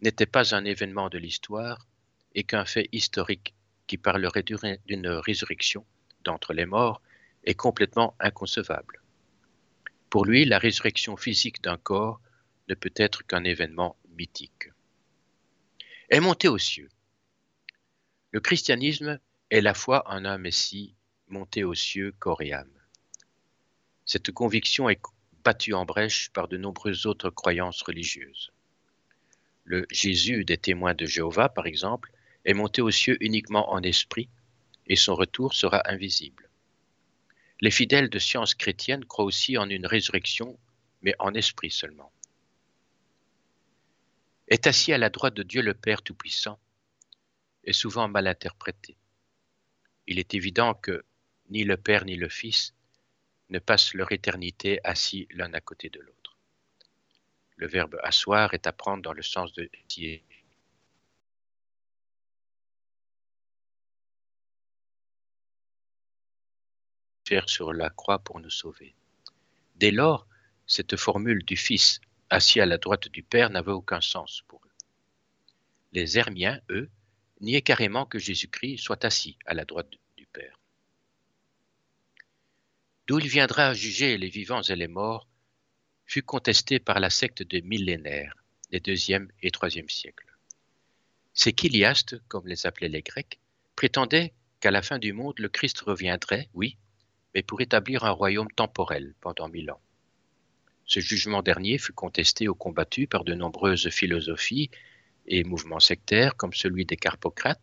[0.03, 1.89] n'était pas un événement de l'histoire
[2.37, 3.57] et qu'un fait historique
[3.89, 5.85] qui parlerait d'une résurrection
[6.23, 7.03] d'entre les morts
[7.45, 9.01] est complètement inconcevable.
[10.11, 12.21] Pour lui, la résurrection physique d'un corps
[12.69, 14.71] ne peut être qu'un événement mythique.
[16.09, 16.89] Est monté aux cieux.
[18.33, 20.95] Le christianisme est la foi en un Messie
[21.29, 22.71] monté aux cieux corps et âme.
[24.05, 25.01] Cette conviction est
[25.45, 28.51] battue en brèche par de nombreuses autres croyances religieuses.
[29.65, 32.13] Le Jésus des témoins de Jéhovah, par exemple,
[32.45, 34.29] est monté aux cieux uniquement en esprit
[34.87, 36.50] et son retour sera invisible.
[37.61, 40.59] Les fidèles de science chrétienne croient aussi en une résurrection,
[41.03, 42.13] mais en esprit seulement.
[44.49, 46.59] Est assis à la droite de Dieu le Père Tout-Puissant
[47.65, 48.97] est souvent mal interprété.
[50.07, 51.05] Il est évident que
[51.51, 52.75] ni le Père ni le Fils
[53.51, 56.39] ne passent leur éternité assis l'un à côté de l'autre.
[57.57, 59.69] Le verbe asseoir est à prendre dans le sens de
[67.47, 68.95] sur la croix pour nous sauver.
[69.77, 70.27] Dès lors,
[70.67, 74.71] cette formule du Fils assis à la droite du Père n'avait aucun sens pour eux.
[75.93, 76.89] Les Hermiens, eux,
[77.41, 80.59] niaient carrément que Jésus-Christ soit assis à la droite du Père.
[83.07, 85.27] D'où il viendra juger les vivants et les morts
[86.07, 88.37] fut contesté par la secte des millénaires
[88.71, 90.27] des deuxième et troisième siècles.
[91.35, 93.41] Ces chiliastes, comme les appelaient les Grecs,
[93.75, 96.77] prétendaient qu'à la fin du monde, le Christ reviendrait, oui,
[97.35, 99.81] mais pour établir un royaume temporel pendant mille ans.
[100.85, 104.71] Ce jugement dernier fut contesté ou combattu par de nombreuses philosophies
[105.27, 107.63] et mouvements sectaires comme celui des Carpocrates,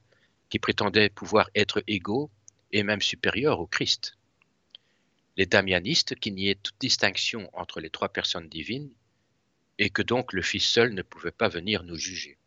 [0.50, 2.32] qui prétendaient pouvoir être égaux
[2.72, 4.18] et même supérieurs au Christ.
[5.36, 8.92] Les damianistes qui niaient toute distinction entre les trois personnes divines
[9.78, 12.38] et que donc le Fils seul ne pouvait pas venir nous juger.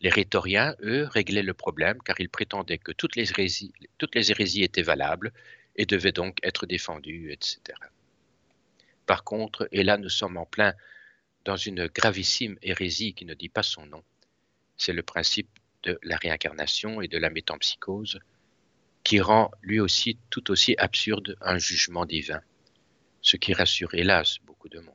[0.00, 3.26] Les rhétoriens, eux, réglaient le problème car ils prétendaient que toutes les
[3.98, 5.32] toutes les hérésies étaient valables
[5.76, 7.60] et devait donc être défendu, etc.
[9.06, 10.74] Par contre, et là nous sommes en plein
[11.44, 14.04] dans une gravissime hérésie qui ne dit pas son nom,
[14.76, 15.48] c'est le principe
[15.82, 18.20] de la réincarnation et de la métampsychose,
[19.04, 22.40] qui rend lui aussi tout aussi absurde un jugement divin,
[23.20, 24.94] ce qui rassure hélas beaucoup de monde.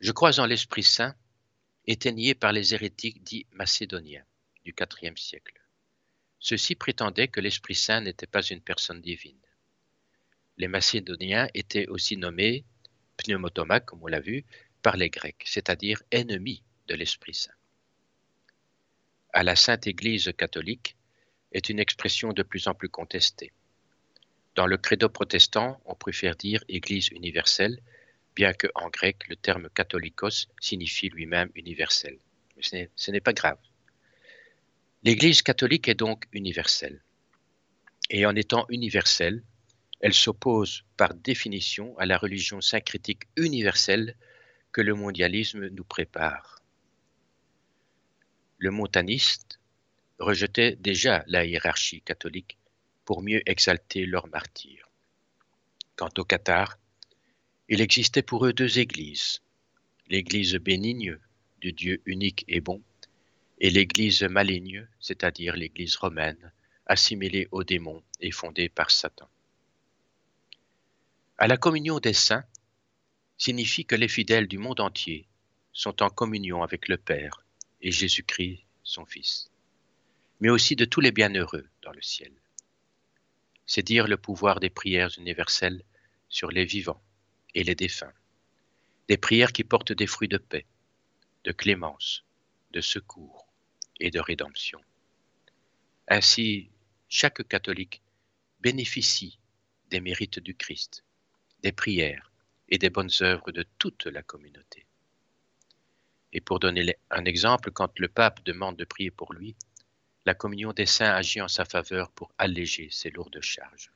[0.00, 1.14] Je crois en l'Esprit Saint,
[1.86, 4.24] éteigné par les hérétiques dits macédoniens
[4.64, 5.60] du IVe siècle.
[6.40, 9.40] Ceux-ci prétendaient que l'Esprit Saint n'était pas une personne divine.
[10.56, 12.64] Les Macédoniens étaient aussi nommés
[13.16, 14.44] pneumotoma, comme on l'a vu,
[14.82, 17.52] par les Grecs, c'est-à-dire ennemis de l'Esprit Saint.
[19.32, 20.96] À la Sainte Église catholique
[21.52, 23.52] est une expression de plus en plus contestée.
[24.54, 27.80] Dans le credo protestant, on préfère dire Église universelle,
[28.34, 32.18] bien que en grec le terme catholicos signifie lui-même universel.
[32.72, 33.58] Mais ce n'est pas grave.
[35.04, 37.04] L'Église catholique est donc universelle.
[38.10, 39.44] Et en étant universelle,
[40.00, 44.16] elle s'oppose par définition à la religion syncrétique universelle
[44.72, 46.60] que le mondialisme nous prépare.
[48.58, 49.60] Le montaniste
[50.18, 52.58] rejetait déjà la hiérarchie catholique
[53.04, 54.90] pour mieux exalter leurs martyrs.
[55.94, 56.76] Quant au Qatar,
[57.68, 59.42] il existait pour eux deux églises,
[60.08, 61.18] l'église bénigne
[61.60, 62.82] du Dieu unique et bon,
[63.60, 66.52] et l'Église maligne, c'est-à-dire l'Église romaine,
[66.86, 69.28] assimilée aux démons et fondée par Satan.
[71.36, 72.44] À la communion des saints
[73.36, 75.26] signifie que les fidèles du monde entier
[75.72, 77.44] sont en communion avec le Père
[77.80, 79.50] et Jésus-Christ, son Fils,
[80.40, 82.32] mais aussi de tous les bienheureux dans le ciel.
[83.66, 85.84] C'est dire le pouvoir des prières universelles
[86.28, 87.02] sur les vivants
[87.54, 88.14] et les défunts,
[89.08, 90.66] des prières qui portent des fruits de paix,
[91.44, 92.24] de clémence,
[92.70, 93.47] de secours,
[94.00, 94.80] et de rédemption.
[96.08, 96.70] Ainsi,
[97.08, 98.02] chaque catholique
[98.60, 99.38] bénéficie
[99.90, 101.04] des mérites du Christ,
[101.62, 102.32] des prières
[102.68, 104.86] et des bonnes œuvres de toute la communauté.
[106.32, 109.56] Et pour donner un exemple, quand le pape demande de prier pour lui,
[110.26, 113.90] la communion des saints agit en sa faveur pour alléger ses lourdes charges.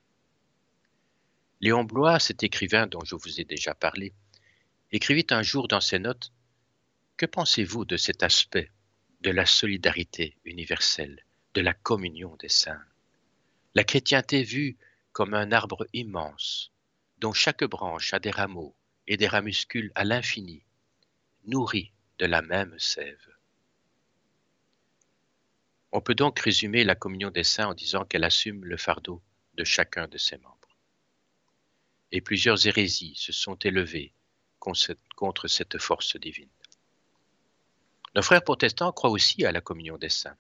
[1.61, 4.15] Léon Blois, cet écrivain dont je vous ai déjà parlé,
[4.91, 6.33] écrivit un jour dans ses notes
[7.17, 8.71] Que pensez-vous de cet aspect
[9.23, 12.85] de la solidarité universelle, de la communion des saints.
[13.75, 14.77] La chrétienté vue
[15.13, 16.73] comme un arbre immense,
[17.19, 18.75] dont chaque branche a des rameaux
[19.07, 20.65] et des ramuscules à l'infini,
[21.45, 23.29] nourris de la même sève.
[25.93, 29.23] On peut donc résumer la communion des saints en disant qu'elle assume le fardeau
[29.55, 30.77] de chacun de ses membres.
[32.11, 34.13] Et plusieurs hérésies se sont élevées
[34.59, 36.49] contre cette force divine.
[38.15, 40.37] Nos frères protestants croient aussi à la communion des saints.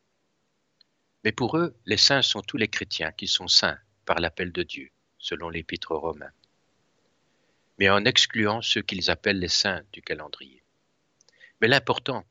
[1.24, 4.62] Mais pour eux, les saints sont tous les chrétiens qui sont saints par l'appel de
[4.62, 6.30] Dieu, selon l'épître romain,
[7.78, 10.62] mais en excluant ceux qu'ils appellent les saints du calendrier.
[11.60, 12.26] Mais l'important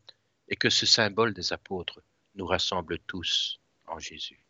[0.49, 2.01] est que ce symbole des apôtres
[2.35, 4.45] nous rassemble tous en Jésus.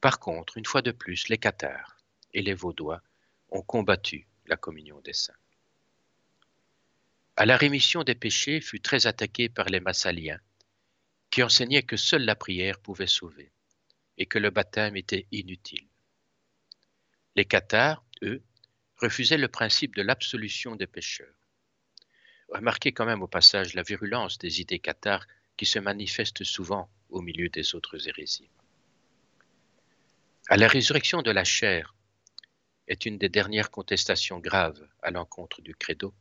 [0.00, 1.98] Par contre, une fois de plus, les cathares
[2.32, 3.02] et les vaudois
[3.50, 5.41] ont combattu la communion des saints.
[7.36, 10.40] À la rémission des péchés fut très attaqué par les Massaliens,
[11.30, 13.52] qui enseignaient que seule la prière pouvait sauver
[14.18, 15.88] et que le baptême était inutile.
[17.34, 18.42] Les cathares, eux,
[18.96, 21.34] refusaient le principe de l'absolution des pécheurs.
[22.50, 27.22] Remarquez quand même au passage la virulence des idées cathares qui se manifestent souvent au
[27.22, 28.50] milieu des autres hérésies.
[30.48, 31.94] À la résurrection de la chair
[32.88, 36.12] est une des dernières contestations graves à l'encontre du credo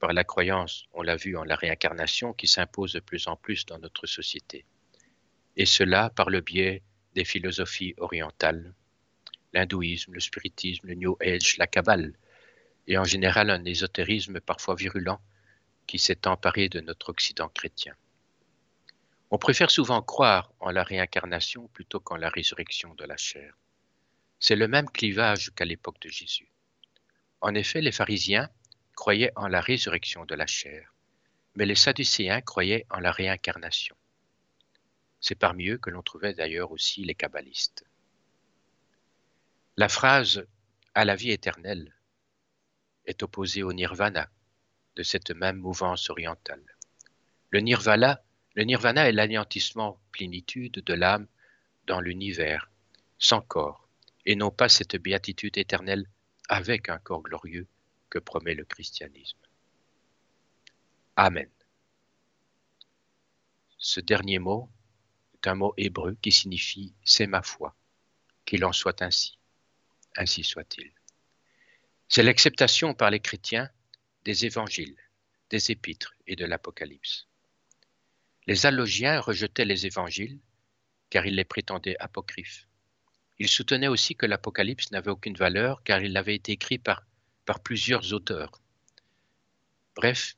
[0.00, 3.66] par la croyance, on l'a vu, en la réincarnation qui s'impose de plus en plus
[3.66, 4.64] dans notre société.
[5.56, 6.82] Et cela par le biais
[7.14, 8.74] des philosophies orientales,
[9.52, 12.14] l'hindouisme, le spiritisme, le New Age, la Kabbale,
[12.86, 15.20] et en général un ésotérisme parfois virulent
[15.86, 17.94] qui s'est emparé de notre Occident chrétien.
[19.30, 23.54] On préfère souvent croire en la réincarnation plutôt qu'en la résurrection de la chair.
[24.38, 26.48] C'est le même clivage qu'à l'époque de Jésus.
[27.42, 28.48] En effet, les pharisiens
[29.00, 30.94] croyaient en la résurrection de la chair,
[31.54, 33.96] mais les Sadducéens croyaient en la réincarnation.
[35.22, 37.82] C'est parmi eux que l'on trouvait d'ailleurs aussi les kabbalistes.
[39.78, 40.44] La phrase
[40.94, 41.96] à la vie éternelle
[43.06, 44.28] est opposée au nirvana
[44.96, 46.76] de cette même mouvance orientale.
[47.48, 48.22] Le nirvana,
[48.54, 51.26] le nirvana est l'anéantissement plénitude de l'âme
[51.86, 52.70] dans l'univers,
[53.18, 53.88] sans corps,
[54.26, 56.04] et non pas cette béatitude éternelle
[56.50, 57.66] avec un corps glorieux
[58.10, 59.38] que promet le christianisme.
[61.16, 61.48] Amen.
[63.78, 64.68] Ce dernier mot
[65.34, 67.74] est un mot hébreu qui signifie c'est ma foi,
[68.44, 69.38] qu'il en soit ainsi,
[70.16, 70.92] ainsi soit-il.
[72.08, 73.70] C'est l'acceptation par les chrétiens
[74.24, 74.98] des évangiles,
[75.48, 77.26] des épîtres et de l'Apocalypse.
[78.46, 80.40] Les allogiens rejetaient les évangiles
[81.08, 82.66] car ils les prétendaient apocryphes.
[83.38, 87.04] Ils soutenaient aussi que l'Apocalypse n'avait aucune valeur car il avait été écrit par
[87.50, 88.52] par plusieurs auteurs.
[89.96, 90.36] Bref,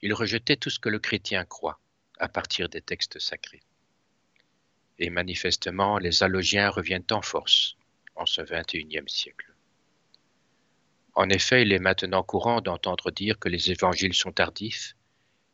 [0.00, 1.78] il rejetait tout ce que le chrétien croit
[2.18, 3.60] à partir des textes sacrés.
[4.98, 7.76] Et manifestement, les allogiens reviennent en force
[8.16, 9.52] en ce XXIe siècle.
[11.12, 14.96] En effet, il est maintenant courant d'entendre dire que les évangiles sont tardifs,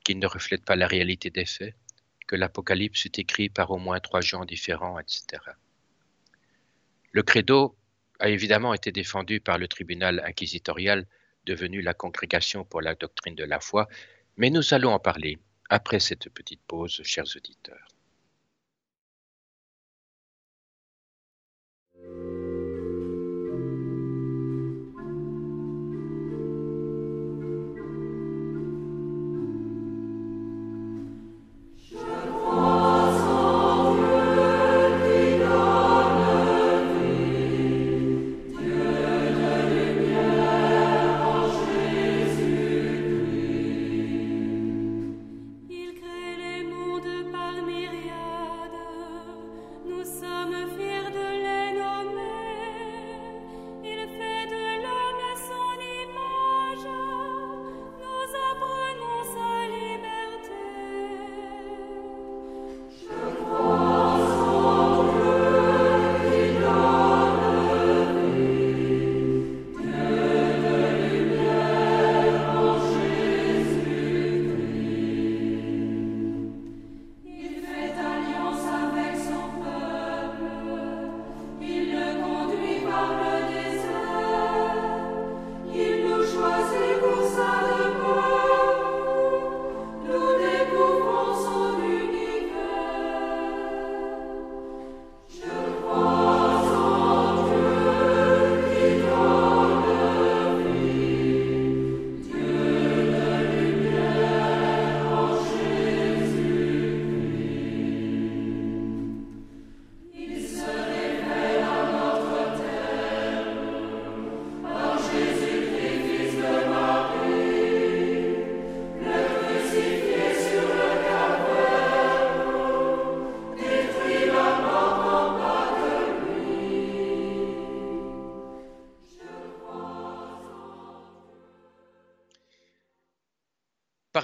[0.05, 1.75] qu'ils ne reflètent pas la réalité des faits,
[2.29, 5.43] que l'Apocalypse est écrit par au moins trois gens différents, etc.
[7.11, 7.75] Le credo
[8.19, 11.07] a évidemment été défendu par le tribunal inquisitorial
[11.45, 13.89] devenu la Congrégation pour la doctrine de la foi,
[14.37, 17.94] mais nous allons en parler après cette petite pause, chers auditeurs.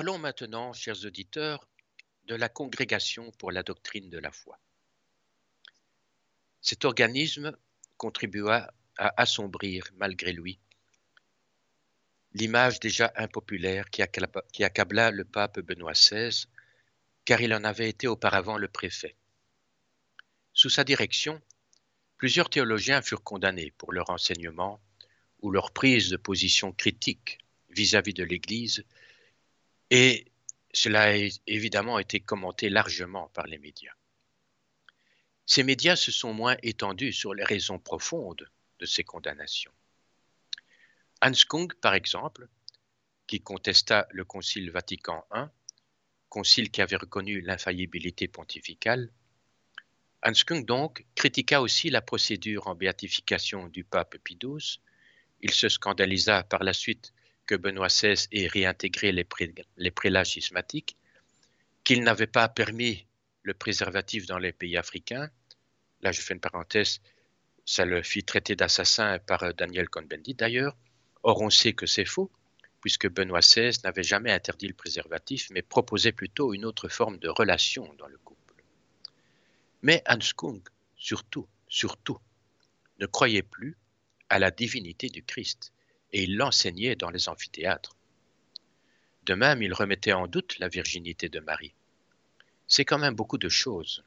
[0.00, 1.68] Parlons maintenant, chers auditeurs,
[2.24, 4.58] de la Congrégation pour la doctrine de la foi.
[6.62, 7.54] Cet organisme
[7.98, 10.58] contribua à assombrir, malgré lui,
[12.32, 14.00] l'image déjà impopulaire qui
[14.64, 16.46] accabla, le pape Benoît XVI,
[17.26, 19.16] car il en avait été auparavant le préfet.
[20.54, 21.42] Sous sa direction,
[22.16, 24.80] plusieurs théologiens furent condamnés pour leur enseignement
[25.42, 27.36] ou leur prise de position critique
[27.68, 28.82] vis-à-vis de l'Église,
[29.90, 30.26] et
[30.72, 33.92] cela a évidemment été commenté largement par les médias.
[35.46, 39.72] Ces médias se sont moins étendus sur les raisons profondes de ces condamnations.
[41.22, 42.48] Hans Kung, par exemple,
[43.26, 45.46] qui contesta le Concile Vatican I,
[46.28, 49.10] concile qui avait reconnu l'infaillibilité pontificale,
[50.22, 54.80] Hans Kung donc critiqua aussi la procédure en béatification du pape Pie XII.
[55.40, 57.12] Il se scandalisa par la suite
[57.50, 60.96] que Benoît XVI ait réintégré les, prélats schismatiques,
[61.82, 63.08] qu'il n'avait pas permis
[63.42, 65.28] le préservatif dans les pays africains.
[66.00, 67.00] Là, je fais une parenthèse,
[67.64, 70.76] ça le fit traiter d'assassin par Daniel Cohn-Bendit d'ailleurs.
[71.24, 72.30] Or, on sait que c'est faux,
[72.82, 77.28] puisque Benoît XVI n'avait jamais interdit le préservatif, mais proposait plutôt une autre forme de
[77.28, 78.54] relation dans le couple.
[79.82, 80.62] Mais Hans Kung,
[80.96, 82.20] surtout, surtout,
[83.00, 83.76] ne croyait plus
[84.28, 85.72] à la divinité du Christ
[86.12, 87.96] et il l'enseignait dans les amphithéâtres.
[89.24, 91.74] De même, il remettait en doute la virginité de Marie.
[92.66, 94.04] C'est quand même beaucoup de choses.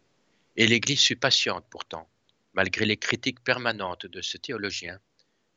[0.56, 2.10] Et l'Église fut patiente pourtant,
[2.54, 5.00] malgré les critiques permanentes de ce théologien,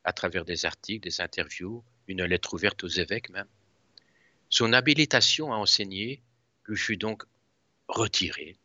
[0.03, 3.47] à travers des articles, des interviews, une lettre ouverte aux évêques même.
[4.49, 6.21] Son habilitation à enseigner
[6.65, 7.23] lui fut donc
[7.87, 8.57] retirée,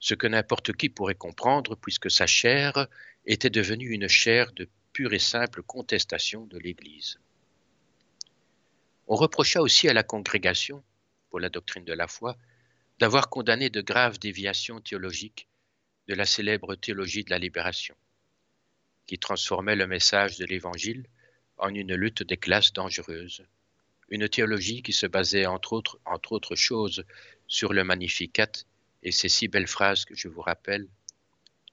[0.00, 2.86] ce que n'importe qui pourrait comprendre puisque sa chair
[3.26, 4.68] était devenue une chair de
[5.06, 7.18] et simple contestation de l'Église.
[9.06, 10.82] On reprocha aussi à la congrégation,
[11.30, 12.36] pour la doctrine de la foi,
[12.98, 15.48] d'avoir condamné de graves déviations théologiques
[16.08, 17.94] de la célèbre théologie de la libération,
[19.06, 21.06] qui transformait le message de l'Évangile
[21.58, 23.46] en une lutte des classes dangereuse,
[24.08, 27.04] une théologie qui se basait entre autres, entre autres choses
[27.46, 28.50] sur le Magnificat
[29.02, 30.88] et ces si belles phrases que je vous rappelle.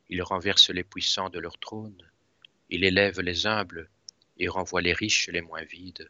[0.09, 1.97] Il renverse les puissants de leur trône,
[2.69, 3.89] il élève les humbles
[4.37, 6.09] et renvoie les riches les moins vides,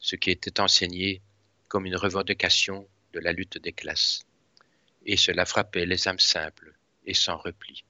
[0.00, 1.22] ce qui était enseigné
[1.68, 4.26] comme une revendication de la lutte des classes.
[5.06, 6.74] Et cela frappait les âmes simples
[7.06, 7.84] et sans repli.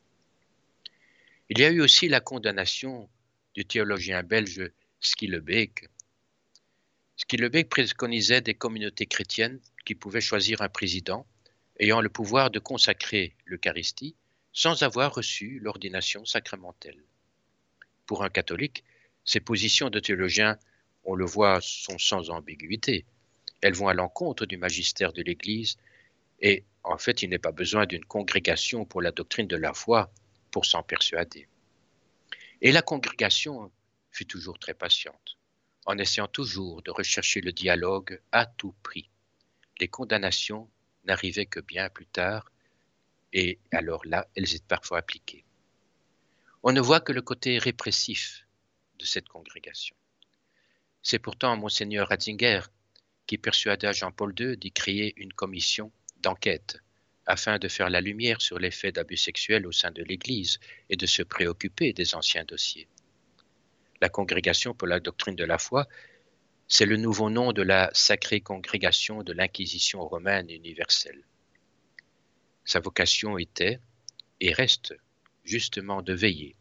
[1.49, 3.09] Il y a eu aussi la condamnation
[3.55, 4.71] du théologien belge
[5.01, 5.89] Skillebeek.
[7.17, 11.27] Skillebeek préconisait des communautés chrétiennes qui pouvaient choisir un président
[11.81, 14.15] ayant le pouvoir de consacrer l'Eucharistie
[14.53, 17.03] sans avoir reçu l'ordination sacramentelle
[18.09, 18.83] pour un catholique,
[19.25, 20.59] ces positions de théologien,
[21.05, 23.05] on le voit, sont sans ambiguïté.
[23.61, 25.77] Elles vont à l'encontre du magistère de l'Église
[26.41, 30.11] et en fait, il n'est pas besoin d'une congrégation pour la doctrine de la foi
[30.51, 31.49] pour s'en persuader.
[32.63, 33.71] Et la congrégation
[34.11, 35.37] fut toujours très patiente,
[35.85, 39.11] en essayant toujours de rechercher le dialogue à tout prix.
[39.81, 40.71] Les condamnations
[41.05, 42.51] n'arrivaient que bien plus tard,
[43.35, 45.45] et alors là, elles étaient parfois appliquées
[46.69, 48.47] on ne voit que le côté répressif
[48.99, 49.97] de cette congrégation.
[51.01, 52.61] C'est pourtant monseigneur Ratzinger
[53.27, 56.77] qui persuada Jean-Paul II d'y créer une commission d'enquête
[57.25, 60.61] afin de faire la lumière sur les faits d'abus sexuels au sein de l'Église
[60.91, 62.87] et de se préoccuper des anciens dossiers.
[64.03, 65.89] La Congrégation pour la doctrine de la foi,
[66.67, 71.25] c'est le nouveau nom de la sacrée congrégation de l'Inquisition romaine universelle.
[72.67, 73.81] Sa vocation était
[74.41, 74.95] et reste
[75.45, 76.58] justement de veiller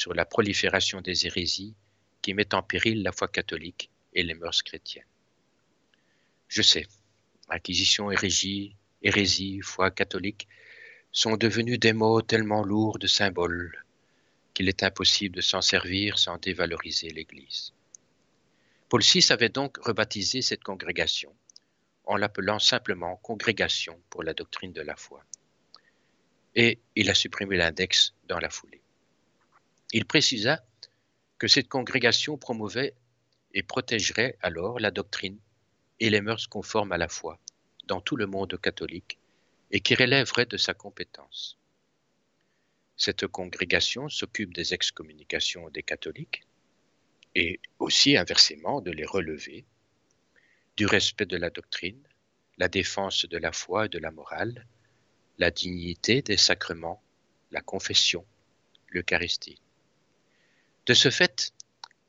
[0.00, 1.74] sur la prolifération des hérésies
[2.22, 5.04] qui mettent en péril la foi catholique et les mœurs chrétiennes.
[6.48, 6.86] Je sais,
[7.50, 10.48] acquisition, hérésie, hérésie, foi catholique
[11.12, 13.84] sont devenus des mots tellement lourds de symboles
[14.54, 17.74] qu'il est impossible de s'en servir sans dévaloriser l'Église.
[18.88, 21.36] Paul VI avait donc rebaptisé cette congrégation
[22.04, 25.22] en l'appelant simplement Congrégation pour la doctrine de la foi
[26.54, 28.79] et il a supprimé l'index dans la foulée.
[29.92, 30.64] Il précisa
[31.38, 32.94] que cette congrégation promouvait
[33.54, 35.38] et protégerait alors la doctrine
[35.98, 37.40] et les mœurs conformes à la foi
[37.86, 39.18] dans tout le monde catholique
[39.72, 41.58] et qui relèverait de sa compétence.
[42.96, 46.42] Cette congrégation s'occupe des excommunications des catholiques
[47.34, 49.64] et aussi inversement de les relever,
[50.76, 52.02] du respect de la doctrine,
[52.58, 54.66] la défense de la foi et de la morale,
[55.38, 57.02] la dignité des sacrements,
[57.50, 58.24] la confession,
[58.88, 59.60] l'Eucharistie.
[60.90, 61.52] De ce fait,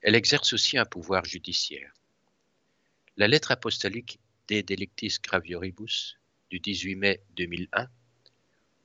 [0.01, 1.93] elle exerce aussi un pouvoir judiciaire.
[3.15, 6.17] La lettre apostolique De Delictis Gravioribus
[6.49, 7.87] du 18 mai 2001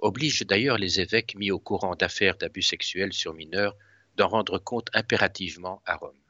[0.00, 3.74] oblige d'ailleurs les évêques mis au courant d'affaires d'abus sexuels sur mineurs
[4.16, 6.20] d'en rendre compte impérativement à Rome.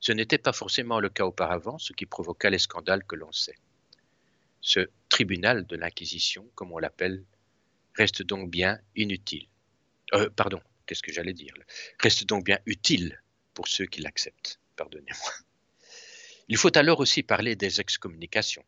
[0.00, 3.58] Ce n'était pas forcément le cas auparavant, ce qui provoqua les scandales que l'on sait.
[4.62, 7.22] Ce tribunal de l'Inquisition, comme on l'appelle,
[7.96, 9.46] reste donc bien inutile.
[10.14, 11.54] Euh, pardon, qu'est-ce que j'allais dire
[12.00, 13.20] Reste donc bien utile
[13.54, 14.60] pour ceux qui l'acceptent.
[14.76, 15.32] Pardonnez-moi.
[16.48, 18.64] Il faut alors aussi parler des excommunications.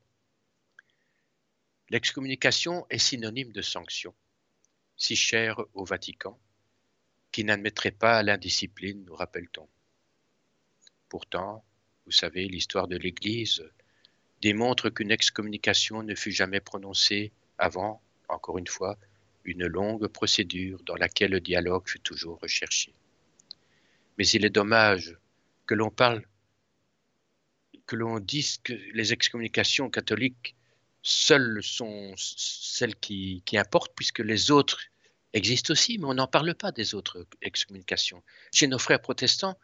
[1.91, 4.15] L'excommunication est synonyme de sanction,
[4.97, 6.39] si chère au Vatican,
[7.31, 9.69] qui n'admettrait pas l'indiscipline, nous rappelle-t-on.
[11.09, 11.65] Pourtant,
[12.05, 13.63] vous savez, l'histoire de l'Église
[14.41, 18.99] démontre qu'une excommunication ne fut jamais prononcée avant, encore une fois,
[19.49, 22.93] une longue procédure dans laquelle le dialogue fut toujours recherché.
[24.17, 25.17] Mais il est dommage
[25.67, 26.23] que l'on parle,
[27.87, 30.55] que l'on dise que les excommunications catholiques
[31.03, 34.81] seules sont celles qui, importent, puisque les autres
[35.33, 38.23] existent aussi, mais on n'en parle pas des autres excommunications.
[38.53, 39.57] Chez nos frères protestants,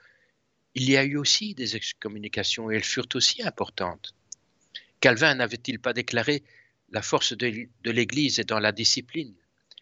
[0.74, 4.14] il y a eu aussi des excommunications et elles furent aussi importantes.
[5.00, 6.42] Calvin n'avait-il pas déclaré
[6.90, 9.34] la force de, de l'Église est dans la discipline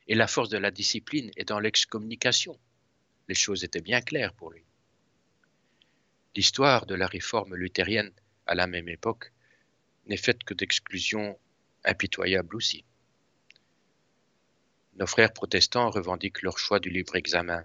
[0.09, 2.59] et la force de la discipline est dans l'excommunication
[3.29, 4.65] Les choses étaient bien claires pour lui.
[6.35, 8.13] L'histoire de la réforme luthérienne
[8.47, 9.33] à la même époque
[10.07, 11.39] n'est faite que d'exclusions
[11.85, 12.85] impitoyables aussi.
[14.95, 17.65] Nos frères protestants revendiquent leur choix du libre examen,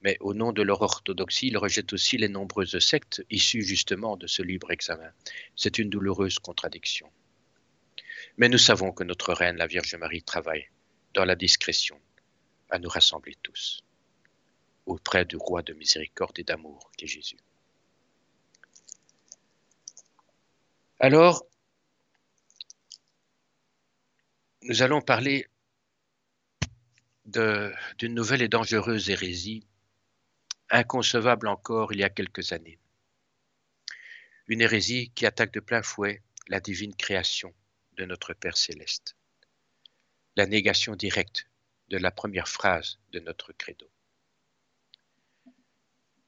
[0.00, 4.26] mais au nom de leur orthodoxie, ils rejettent aussi les nombreuses sectes issues justement de
[4.26, 5.10] ce libre examen.
[5.54, 7.10] C'est une douloureuse contradiction.
[8.36, 10.68] Mais nous savons que notre Reine, la Vierge Marie, travaille
[11.16, 11.98] dans la discrétion
[12.68, 13.82] à nous rassembler tous
[14.84, 17.38] auprès du roi de miséricorde et d'amour qui est Jésus.
[21.00, 21.46] Alors,
[24.62, 25.46] nous allons parler
[27.24, 29.66] d'une nouvelle et dangereuse hérésie,
[30.68, 32.78] inconcevable encore il y a quelques années.
[34.48, 37.54] Une hérésie qui attaque de plein fouet la divine création
[37.94, 39.16] de notre Père céleste.
[40.36, 41.48] La négation directe
[41.88, 43.90] de la première phrase de notre credo.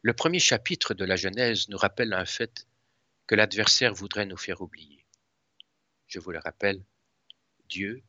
[0.00, 2.66] Le premier chapitre de la Genèse nous rappelle un fait
[3.26, 5.04] que l'adversaire voudrait nous faire oublier.
[6.06, 6.82] Je vous le rappelle,
[7.68, 8.02] Dieu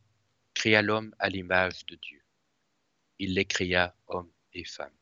[0.53, 2.23] créa l'homme à l'image de Dieu.
[3.17, 4.97] Il les créa hommes et femmes.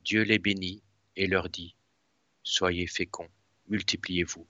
[0.00, 0.82] Dieu les bénit
[1.16, 1.76] et leur dit,
[2.42, 3.28] Soyez féconds,
[3.68, 4.48] multipliez-vous,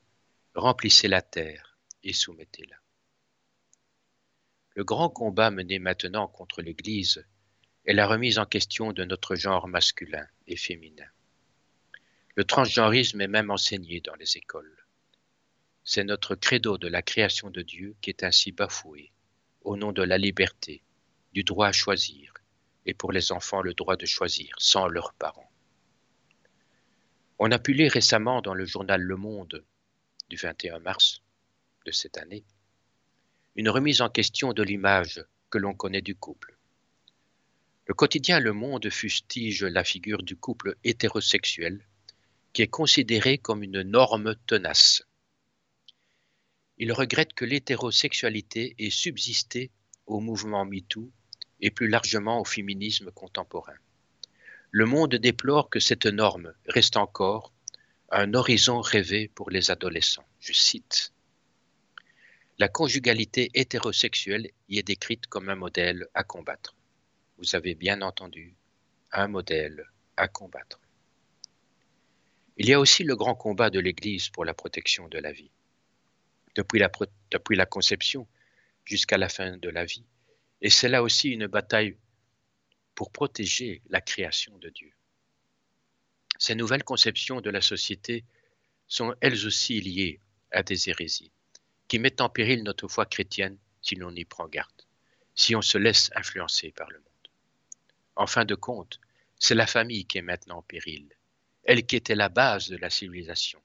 [0.55, 2.80] remplissez la terre et soumettez-la.
[4.77, 7.27] Le grand combat mené maintenant contre l'Église
[7.87, 11.09] est la remise en question de notre genre masculin et féminin.
[12.37, 14.87] Le transgenrisme est même enseigné dans les écoles.
[15.83, 19.11] C'est notre credo de la création de Dieu qui est ainsi bafoué,
[19.63, 20.83] au nom de la liberté,
[21.33, 22.33] du droit à choisir,
[22.87, 25.51] et pour les enfants le droit de choisir sans leurs parents.
[27.41, 29.65] On a pu lire récemment dans le journal Le Monde
[30.29, 31.23] du 21 mars
[31.87, 32.45] de cette année
[33.57, 36.57] une remise en question de l'image que l'on connaît du couple.
[37.87, 41.85] Le quotidien Le Monde fustige la figure du couple hétérosexuel
[42.53, 45.03] qui est considéré comme une norme tenace.
[46.79, 49.71] Il regrette que l'hétérosexualité ait subsisté
[50.07, 51.11] au mouvement MeToo
[51.61, 53.77] et plus largement au féminisme contemporain.
[54.71, 57.53] Le monde déplore que cette norme reste encore
[58.11, 60.27] un horizon rêvé pour les adolescents.
[60.39, 61.13] Je cite.
[62.61, 66.77] La conjugalité hétérosexuelle y est décrite comme un modèle à combattre.
[67.39, 68.55] Vous avez bien entendu,
[69.13, 69.87] un modèle
[70.19, 70.79] à combattre.
[72.59, 75.51] Il y a aussi le grand combat de l'Église pour la protection de la vie.
[76.55, 78.29] Depuis la, conception
[78.85, 80.05] jusqu'à la fin de la vie,
[80.61, 81.97] et c'est là aussi une bataille
[82.95, 84.93] pour protéger la création de Dieu.
[86.39, 88.23] Ces nouvelles conceptions de la société
[88.87, 91.33] sont elles aussi liées à des hérésies
[91.91, 94.83] qui mettent en péril notre foi chrétienne si l'on y prend garde,
[95.35, 97.29] si on se laisse influencer par le monde.
[98.15, 99.01] En fin de compte,
[99.41, 101.13] c'est la famille qui est maintenant en péril,
[101.65, 103.61] elle qui était la base de la civilisation.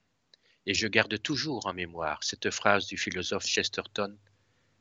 [0.66, 4.18] Et je garde toujours en mémoire cette phrase du philosophe Chesterton,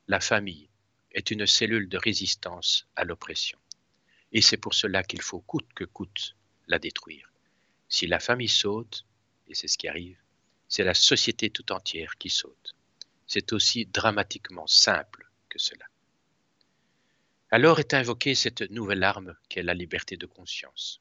[0.08, 0.70] La famille
[1.12, 3.58] est une cellule de résistance à l'oppression.
[4.32, 6.34] Et c'est pour cela qu'il faut coûte que coûte
[6.66, 7.30] la détruire.
[7.90, 9.04] Si la famille saute,
[9.48, 10.18] et c'est ce qui arrive,
[10.66, 12.73] c'est la société tout entière qui saute.
[13.26, 15.86] C'est aussi dramatiquement simple que cela.
[17.50, 21.00] Alors est invoquée cette nouvelle arme qui est la liberté de conscience.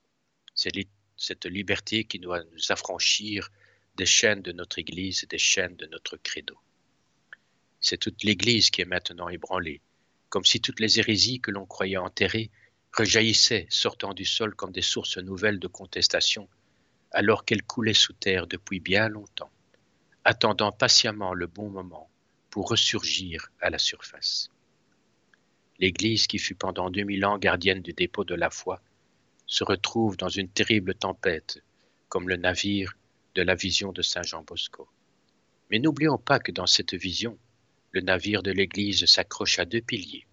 [0.53, 0.71] C'est
[1.17, 3.49] cette liberté qui doit nous affranchir
[3.95, 6.57] des chaînes de notre Église et des chaînes de notre credo.
[7.79, 9.81] C'est toute l'Église qui est maintenant ébranlée,
[10.29, 12.51] comme si toutes les hérésies que l'on croyait enterrées
[12.95, 16.47] rejaillissaient, sortant du sol comme des sources nouvelles de contestation,
[17.11, 19.51] alors qu'elles coulaient sous terre depuis bien longtemps,
[20.23, 22.09] attendant patiemment le bon moment
[22.53, 24.51] pour ressurgir à la surface.
[25.79, 28.79] L'Église, qui fut pendant deux mille ans gardienne du dépôt de la foi,
[29.47, 31.63] se retrouve dans une terrible tempête,
[32.09, 32.95] comme le navire
[33.33, 34.87] de la vision de Saint Jean Bosco.
[35.71, 37.39] Mais n'oublions pas que dans cette vision,
[37.89, 40.27] le navire de l'Église s'accroche à deux piliers,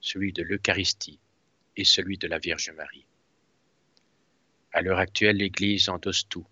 [0.00, 1.18] celui de l'Eucharistie
[1.76, 3.08] et celui de la Vierge Marie.
[4.72, 6.46] À l'heure actuelle, l'Église endosse tout,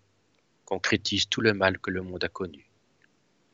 [0.65, 2.66] concrétise tout le mal que le monde a connu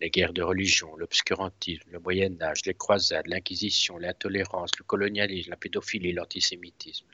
[0.03, 5.55] les guerres de religion, l'obscurantisme, le Moyen Âge, les croisades, l'Inquisition, l'intolérance, le colonialisme, la
[5.55, 7.07] pédophilie, l'antisémitisme.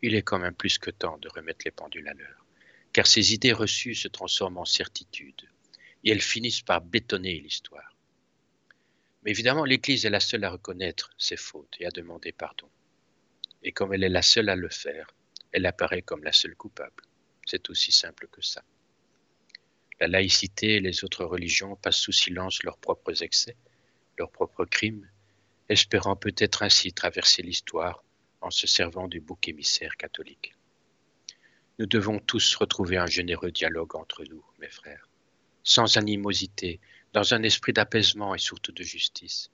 [0.00, 2.46] Il est quand même plus que temps de remettre les pendules à l'heure,
[2.94, 5.46] car ces idées reçues se transforment en certitudes,
[6.02, 7.94] et elles finissent par bétonner l'histoire.
[9.22, 12.70] Mais évidemment, l'Église est la seule à reconnaître ses fautes et à demander pardon.
[13.62, 15.14] Et comme elle est la seule à le faire,
[15.52, 17.02] elle apparaît comme la seule coupable.
[17.44, 18.62] C'est aussi simple que ça.
[20.00, 23.56] La laïcité et les autres religions passent sous silence leurs propres excès,
[24.18, 25.08] leurs propres crimes,
[25.68, 28.04] espérant peut-être ainsi traverser l'histoire
[28.40, 30.54] en se servant du bouc émissaire catholique.
[31.78, 35.08] Nous devons tous retrouver un généreux dialogue entre nous, mes frères,
[35.62, 36.80] sans animosité,
[37.12, 39.50] dans un esprit d'apaisement et surtout de justice.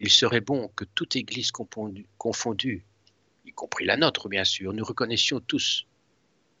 [0.00, 2.84] Il serait bon que toute Église confondue,
[3.44, 5.86] y compris la nôtre bien sûr, nous reconnaissions tous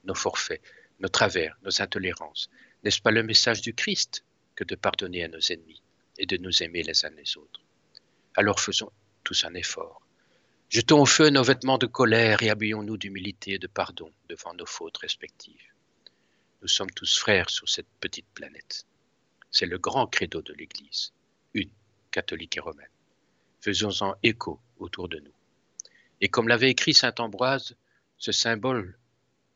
[0.04, 0.62] nos forfaits,
[1.00, 2.48] nos travers, nos intolérances,
[2.82, 4.24] n'est-ce pas le message du Christ
[4.54, 5.82] que de pardonner à nos ennemis
[6.18, 7.60] et de nous aimer les uns les autres?
[8.34, 8.90] Alors faisons
[9.24, 10.02] tous un effort.
[10.68, 14.66] Jetons au feu nos vêtements de colère et habillons-nous d'humilité et de pardon devant nos
[14.66, 15.72] fautes respectives.
[16.62, 18.86] Nous sommes tous frères sur cette petite planète.
[19.50, 21.12] C'est le grand credo de l'Église,
[21.52, 21.70] une,
[22.10, 22.88] catholique et romaine.
[23.60, 25.34] Faisons-en écho autour de nous.
[26.20, 27.76] Et comme l'avait écrit saint Ambroise,
[28.16, 28.96] ce symbole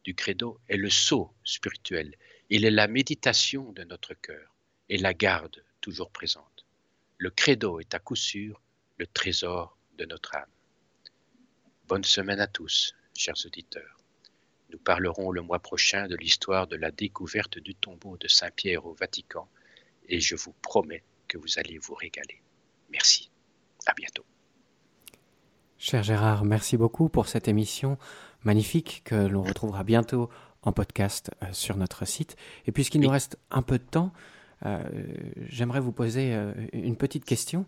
[0.05, 2.15] du credo est le sceau spirituel
[2.51, 4.55] il est la méditation de notre cœur
[4.89, 6.65] et la garde toujours présente.
[7.19, 8.61] Le credo est à coup sûr
[8.99, 10.51] le trésor de notre âme.
[11.89, 13.97] Bonne semaine à tous, chers auditeurs.
[14.71, 18.95] Nous parlerons le mois prochain de l'histoire de la découverte du tombeau de Saint-Pierre au
[18.95, 19.49] Vatican
[20.09, 22.43] et je vous promets que vous allez vous régaler.
[22.91, 23.31] Merci.
[23.87, 24.25] À bientôt.
[25.79, 27.99] Cher Gérard, merci beaucoup pour cette émission
[28.43, 30.31] magnifique que l'on retrouvera bientôt
[30.63, 32.37] en podcast euh, sur notre site.
[32.67, 34.13] Et puisqu'il nous reste un peu de temps,
[34.65, 34.83] euh,
[35.49, 37.67] j'aimerais vous poser euh, une petite question.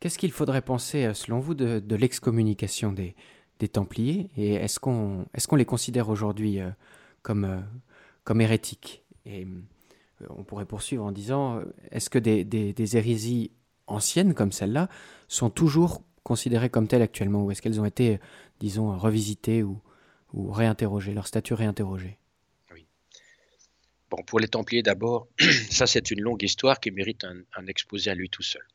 [0.00, 3.16] Qu'est-ce qu'il faudrait penser, selon vous, de, l'excommunication des,
[3.58, 4.30] des, Templiers?
[4.36, 6.60] Et est-ce qu'on est les considère aujourd'hui
[7.22, 7.64] comme,
[8.22, 9.02] comme hérétiques?
[9.24, 9.46] Et
[10.28, 13.50] on pourrait poursuivre en disant, est-ce que des, des, des hérésies
[13.86, 14.88] anciennes comme celle-là
[15.26, 17.42] sont toujours considérées comme telles actuellement?
[17.42, 18.20] Ou est-ce qu'elles ont été,
[18.60, 19.80] disons, revisitées ou,
[20.34, 22.18] ou réinterroger, leur statut réinterrogé
[22.72, 22.86] Oui.
[24.10, 25.28] Bon, pour les Templiers d'abord,
[25.70, 28.66] ça c'est une longue histoire qui mérite un, exposé à lui tout seul.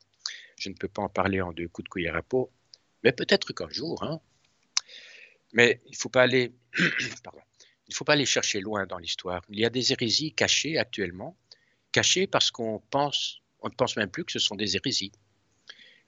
[0.58, 2.50] Je ne peux pas en parler en deux coups de cuillère à peau,
[3.04, 4.02] mais peut-être qu'un jour.
[4.04, 4.22] Hein.
[5.54, 6.54] Mais il ne faut pas aller,
[7.24, 7.42] pardon,
[7.88, 9.42] il faut pas aller chercher loin dans l'histoire.
[9.50, 11.36] Il y a des hérésies cachées actuellement,
[11.92, 15.12] cachées parce qu'on pense, on ne pense même plus que ce sont des hérésies.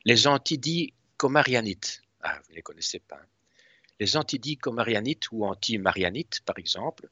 [0.06, 3.18] Les antidis comarianites, ah, vous ne les connaissez pas.
[3.18, 3.28] Hein.
[4.02, 7.08] Les antidicomarianites ou anti-marianites, par exemple,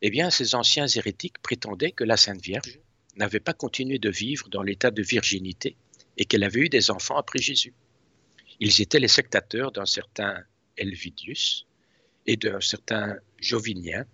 [0.00, 2.78] eh bien, ces anciens hérétiques prétendaient que la Sainte Vierge
[3.16, 5.76] n'avait pas continué de vivre dans l'état de virginité
[6.16, 7.74] et qu'elle avait eu des enfants après Jésus.
[8.58, 10.42] Ils étaient les sectateurs d'un certain
[10.78, 11.66] Elvidius
[12.24, 14.06] et d'un certain Jovinien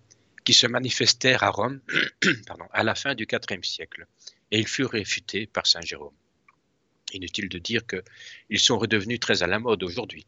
[0.43, 1.79] qui se manifestèrent à Rome
[2.73, 4.05] à la fin du IVe siècle
[4.51, 6.17] et ils furent réfutés par Saint Jérôme.
[7.13, 10.27] Inutile de dire qu'ils sont redevenus très à la mode aujourd'hui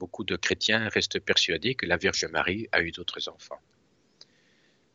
[0.00, 3.60] beaucoup de chrétiens restent persuadés que la Vierge Marie a eu d'autres enfants.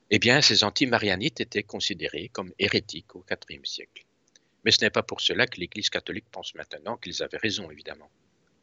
[0.09, 4.03] Eh bien, ces anti-marianites étaient considérés comme hérétiques au IVe siècle.
[4.63, 8.09] Mais ce n'est pas pour cela que l'Église catholique pense maintenant qu'ils avaient raison, évidemment.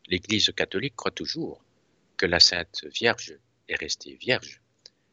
[0.09, 1.65] L'Église catholique croit toujours
[2.17, 3.35] que la Sainte Vierge
[3.69, 4.61] est restée vierge,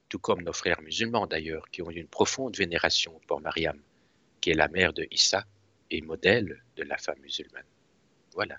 [0.09, 3.79] tout comme nos frères musulmans d'ailleurs, qui ont une profonde vénération pour Mariam,
[4.41, 5.45] qui est la mère de Issa
[5.91, 7.71] et modèle de la femme musulmane.
[8.33, 8.57] Voilà.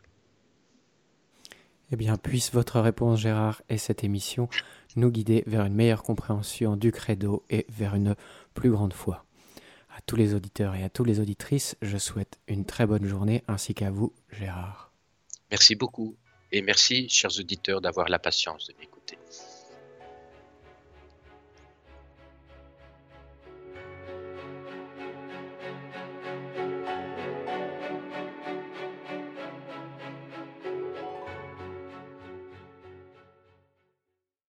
[1.93, 4.49] Eh bien, puisse votre réponse, Gérard, et cette émission
[4.97, 8.15] nous guider vers une meilleure compréhension du credo et vers une
[8.55, 9.25] plus grande foi.
[9.97, 13.43] À tous les auditeurs et à toutes les auditrices, je souhaite une très bonne journée,
[13.49, 14.93] ainsi qu'à vous, Gérard.
[15.51, 16.17] Merci beaucoup,
[16.53, 19.19] et merci, chers auditeurs, d'avoir la patience de m'écouter.